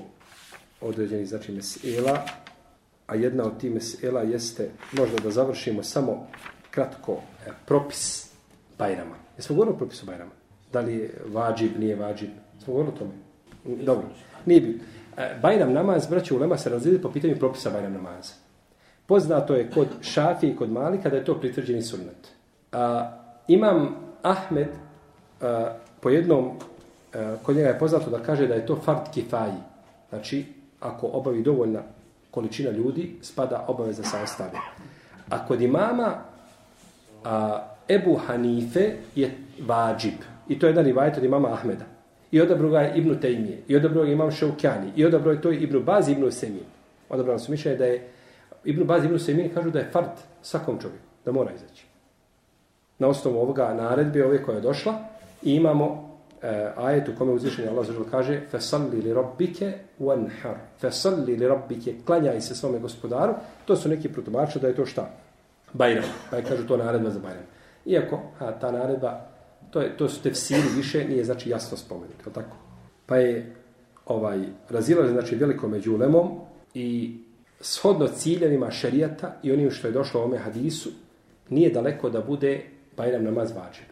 određenih 0.81 1.29
znači 1.29 1.53
mesela, 1.53 2.27
a 3.07 3.15
jedna 3.15 3.45
od 3.45 3.61
tih 3.61 3.73
mesela 3.73 4.21
jeste 4.21 4.71
možda 4.93 5.17
da 5.19 5.31
završimo 5.31 5.83
samo 5.83 6.27
kratko 6.71 7.13
e, 7.47 7.51
propis 7.67 8.31
Bajrama. 8.79 9.17
Jesmo 9.37 9.57
govorili 9.57 9.75
o 9.75 9.79
propisu 9.79 10.07
Bajrama? 10.07 10.31
Da 10.73 10.81
li 10.81 10.95
je 10.95 11.15
vađib, 11.27 11.79
nije 11.79 11.97
vađib? 11.97 12.31
Smo 12.65 12.75
govorili 12.75 12.95
o 12.95 12.99
tome? 12.99 13.13
Dobro. 13.85 14.07
Nije 14.47 14.61
bi. 14.61 14.81
E, 15.17 15.39
Bajram 15.43 15.73
namaz, 15.73 16.07
braću 16.07 16.37
Ulema, 16.37 16.59
se 16.59 16.71
razlije 16.71 17.03
po 17.03 17.13
pitanju 17.13 17.37
propisa 17.39 17.71
Bajram 17.71 17.93
namaza. 17.93 18.33
Poznato 19.07 19.55
je 19.55 19.71
kod 19.71 19.89
Šafi 20.01 20.47
i 20.47 20.57
kod 20.57 20.73
Malika 20.73 21.11
da 21.11 21.17
je 21.17 21.25
to 21.25 21.41
pritvrđeni 21.41 21.83
sunnet. 21.83 22.29
A, 22.73 23.13
imam 23.49 23.97
Ahmed 24.23 24.69
a, 25.41 25.77
po 26.01 26.11
jednom 26.11 26.59
Eh, 27.15 27.37
kod 27.43 27.57
njega 27.57 27.69
je 27.69 27.79
poznato 27.79 28.11
da 28.11 28.23
kaže 28.23 28.47
da 28.47 28.55
je 28.55 28.67
to 28.67 28.77
fard 28.85 29.11
kifaji. 29.15 29.59
Znači, 30.09 30.45
ako 30.81 31.07
obavi 31.07 31.43
dovoljna 31.43 31.81
količina 32.31 32.71
ljudi, 32.71 33.17
spada 33.23 33.65
obaveza 33.69 34.03
sa 34.03 34.23
ostavi. 34.23 34.57
A 35.31 35.47
kod 35.47 35.61
imama 35.61 36.15
a, 37.25 37.59
Ebu 37.89 38.17
Hanife 38.27 38.93
je 39.15 39.31
vađib. 39.67 40.15
I 40.49 40.59
to 40.59 40.67
je 40.67 40.71
jedan 40.71 40.85
rivajet 40.85 41.17
od 41.17 41.25
imama 41.25 41.53
Ahmeda. 41.53 41.85
I 42.31 42.41
odabro 42.41 42.69
ga 42.69 42.81
je 42.81 42.93
Ibnu 42.97 43.21
Tejmije. 43.21 43.63
I 43.69 43.77
odabro 43.77 44.03
ga 44.03 44.11
imam 44.11 44.31
Šaukjani. 44.31 44.93
I 44.97 45.05
odabro 45.05 45.33
je 45.33 45.43
to 45.43 45.53
Ibnu 45.53 45.81
Baz 45.83 46.09
i 46.09 46.13
Ibnu 46.13 46.31
Semin. 46.31 46.65
Odabrano 47.09 47.39
su 47.39 47.51
mišljenje 47.51 47.79
da 47.79 47.85
je 47.85 48.09
Ibnu 48.65 48.85
Baz 48.85 49.03
i 49.03 49.07
Ibnu 49.07 49.19
Semin 49.19 49.51
kažu 49.55 49.71
da 49.71 49.79
je 49.79 49.91
fard 49.93 50.11
svakom 50.43 50.79
čovjeku. 50.81 51.05
Da 51.25 51.33
mora 51.33 51.51
izaći. 51.55 51.85
Na 52.99 53.09
osnovu 53.09 53.39
ovoga 53.39 53.75
naredbe 53.75 54.25
ove 54.25 54.43
koja 54.43 54.55
je 54.55 54.61
došla 54.61 54.95
i 55.43 55.55
imamo 55.55 56.10
Eh, 56.43 56.73
ajet 56.77 57.09
u 57.09 57.13
kome 57.19 57.33
uzvišenje 57.33 57.69
Allah 57.69 57.87
zažel 57.87 58.05
kaže 58.11 58.41
fasalli 58.51 59.03
li 59.03 59.15
rabbike 59.15 59.73
wanhar. 60.01 60.55
Fasalli 60.79 61.37
li 61.37 61.49
rabbike 61.49 61.95
klanjaj 62.05 62.41
se 62.41 62.55
svome 62.55 62.79
gospodaru. 62.79 63.35
To 63.65 63.77
su 63.77 63.89
neki 63.89 64.09
protumači 64.09 64.59
da 64.59 64.69
je 64.69 64.77
to 64.77 64.87
šta? 64.87 65.11
Bajram. 65.73 66.05
Pa 66.31 66.37
je 66.37 66.45
kažu 66.45 66.67
to 66.67 66.77
naredba 66.77 67.11
za 67.11 67.19
Bajram. 67.19 67.45
Iako 67.87 68.21
a, 68.39 68.53
ta 68.53 68.73
naredba 68.73 69.21
to, 69.71 69.81
je, 69.81 69.97
to 69.97 70.09
su 70.09 70.23
tefsiri 70.23 70.69
više 70.77 71.05
nije 71.05 71.25
znači 71.25 71.51
jasno 71.51 71.77
spomenuti 71.77 72.15
je 72.27 72.33
tako? 72.33 72.57
Pa 73.07 73.17
je 73.17 73.55
ovaj 74.07 74.39
razila 74.71 75.09
znači 75.09 75.37
veliko 75.37 75.69
među 75.69 75.95
ulemom 75.95 76.41
i 76.75 77.19
shodno 77.61 78.07
ciljevima 78.07 78.71
šerijata 78.71 79.37
i 79.43 79.53
onim 79.53 79.71
što 79.71 79.89
je 79.89 79.93
došlo 79.93 80.21
u 80.21 80.25
ome 80.25 80.39
hadisu 80.39 80.91
nije 81.49 81.71
daleko 81.71 82.11
da 82.11 82.21
bude 82.21 82.63
Bajram 82.97 83.25
namaz 83.25 83.53
vađib. 83.57 83.87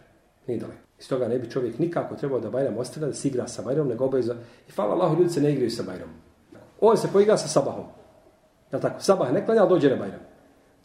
Nije 0.47 0.61
daleko. 0.61 0.88
Iz 1.01 1.09
toga 1.09 1.29
ne 1.29 1.39
bi 1.39 1.51
čovjek 1.51 1.79
nikako 1.79 2.15
trebao 2.15 2.41
da 2.41 2.51
Bajram 2.51 2.79
ostavlja 2.79 3.09
da 3.09 3.15
se 3.15 3.29
igra 3.29 3.49
sa 3.49 3.63
Bajramom, 3.63 3.89
nego 3.89 4.05
obavezno. 4.05 4.35
I 4.69 4.73
hvala 4.73 4.95
Allahu, 4.95 5.19
ljudi 5.19 5.31
se 5.31 5.41
ne 5.41 5.53
igraju 5.53 5.71
sa 5.71 5.83
Bajramom. 5.83 6.15
On 6.81 6.97
se 6.97 7.09
poigra 7.13 7.37
sa 7.37 7.49
Sabahom. 7.49 7.85
Je 8.73 8.81
tako? 8.81 9.03
Sabah 9.03 9.33
ne 9.33 9.45
klanja, 9.47 9.61
ali 9.61 9.69
dođe 9.69 9.91
na 9.91 9.97
Bajram. 9.97 10.21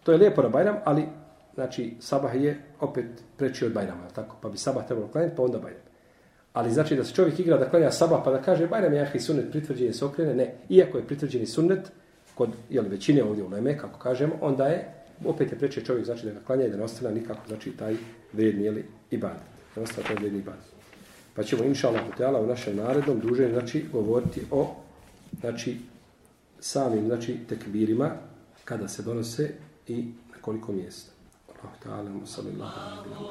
To 0.03 0.11
je 0.11 0.17
lijepo 0.17 0.41
na 0.41 0.49
Bajram, 0.49 0.75
ali 0.83 1.05
znači 1.53 1.95
Sabah 1.99 2.35
je 2.35 2.61
opet 2.79 3.05
preći 3.37 3.65
od 3.65 3.73
Bajrama. 3.73 4.07
Tako? 4.15 4.35
Pa 4.41 4.49
bi 4.49 4.57
Sabah 4.57 4.85
trebalo 4.85 5.07
klanjati, 5.07 5.35
pa 5.35 5.43
onda 5.43 5.59
Bajram. 5.59 5.81
Ali 6.53 6.71
znači 6.71 6.95
da 6.95 7.03
se 7.03 7.13
čovjek 7.13 7.39
igra 7.39 7.57
da 7.57 7.69
klanja 7.69 7.91
Sabah 7.91 8.21
pa 8.25 8.31
da 8.31 8.41
kaže 8.41 8.67
Bajram 8.67 8.93
je 8.93 8.99
jahi 8.99 9.19
sunnet 9.19 9.51
pritvrđen 9.51 9.93
se 9.93 10.05
okrene. 10.05 10.35
Ne. 10.35 10.55
Iako 10.69 10.97
je 10.97 11.07
pritvrđeni 11.07 11.45
sunnet, 11.45 11.91
kod 12.35 12.49
jel, 12.69 12.85
većine 12.89 13.23
ovdje 13.23 13.43
u 13.43 13.49
Leme, 13.49 13.77
kako 13.77 13.99
kažemo, 13.99 14.35
onda 14.41 14.67
je, 14.67 14.93
opet 15.25 15.51
je 15.51 15.59
preče 15.59 15.85
čovjek, 15.85 16.05
znači 16.05 16.25
da 16.25 16.31
ga 16.31 16.39
klanja 16.45 16.65
i 16.65 16.69
da 16.69 16.77
ne 16.77 16.83
ostavlja 16.83 17.15
nikako, 17.15 17.41
znači 17.47 17.71
taj 17.71 17.95
vredni, 18.33 18.63
jel, 18.63 18.75
ibadet. 19.11 19.52
Da 19.75 19.81
ne 19.81 19.83
ostavlja 19.83 20.07
taj 20.07 20.15
vredni. 20.15 20.43
Pa 21.35 21.43
ćemo, 21.43 21.63
inša 21.63 21.87
Allah, 22.19 22.43
u 22.43 22.47
našem 22.47 22.75
narednom 22.75 23.19
duže, 23.19 23.49
znači, 23.49 23.85
govoriti 23.91 24.41
o, 24.51 24.75
znači, 25.39 25.77
samim, 26.59 27.05
znači, 27.05 27.37
tekbirima, 27.49 28.11
kada 28.65 28.87
se 28.87 29.03
donose 29.03 29.51
i 29.87 29.95
na 30.03 30.41
koliko 30.41 30.71
mjesta. 30.71 31.11
Allah 31.63 31.75
ta'ala, 31.83 32.25
sallallahu 32.25 32.79
alaihi 32.79 32.99
wa 32.99 33.03
sallam. 33.03 33.21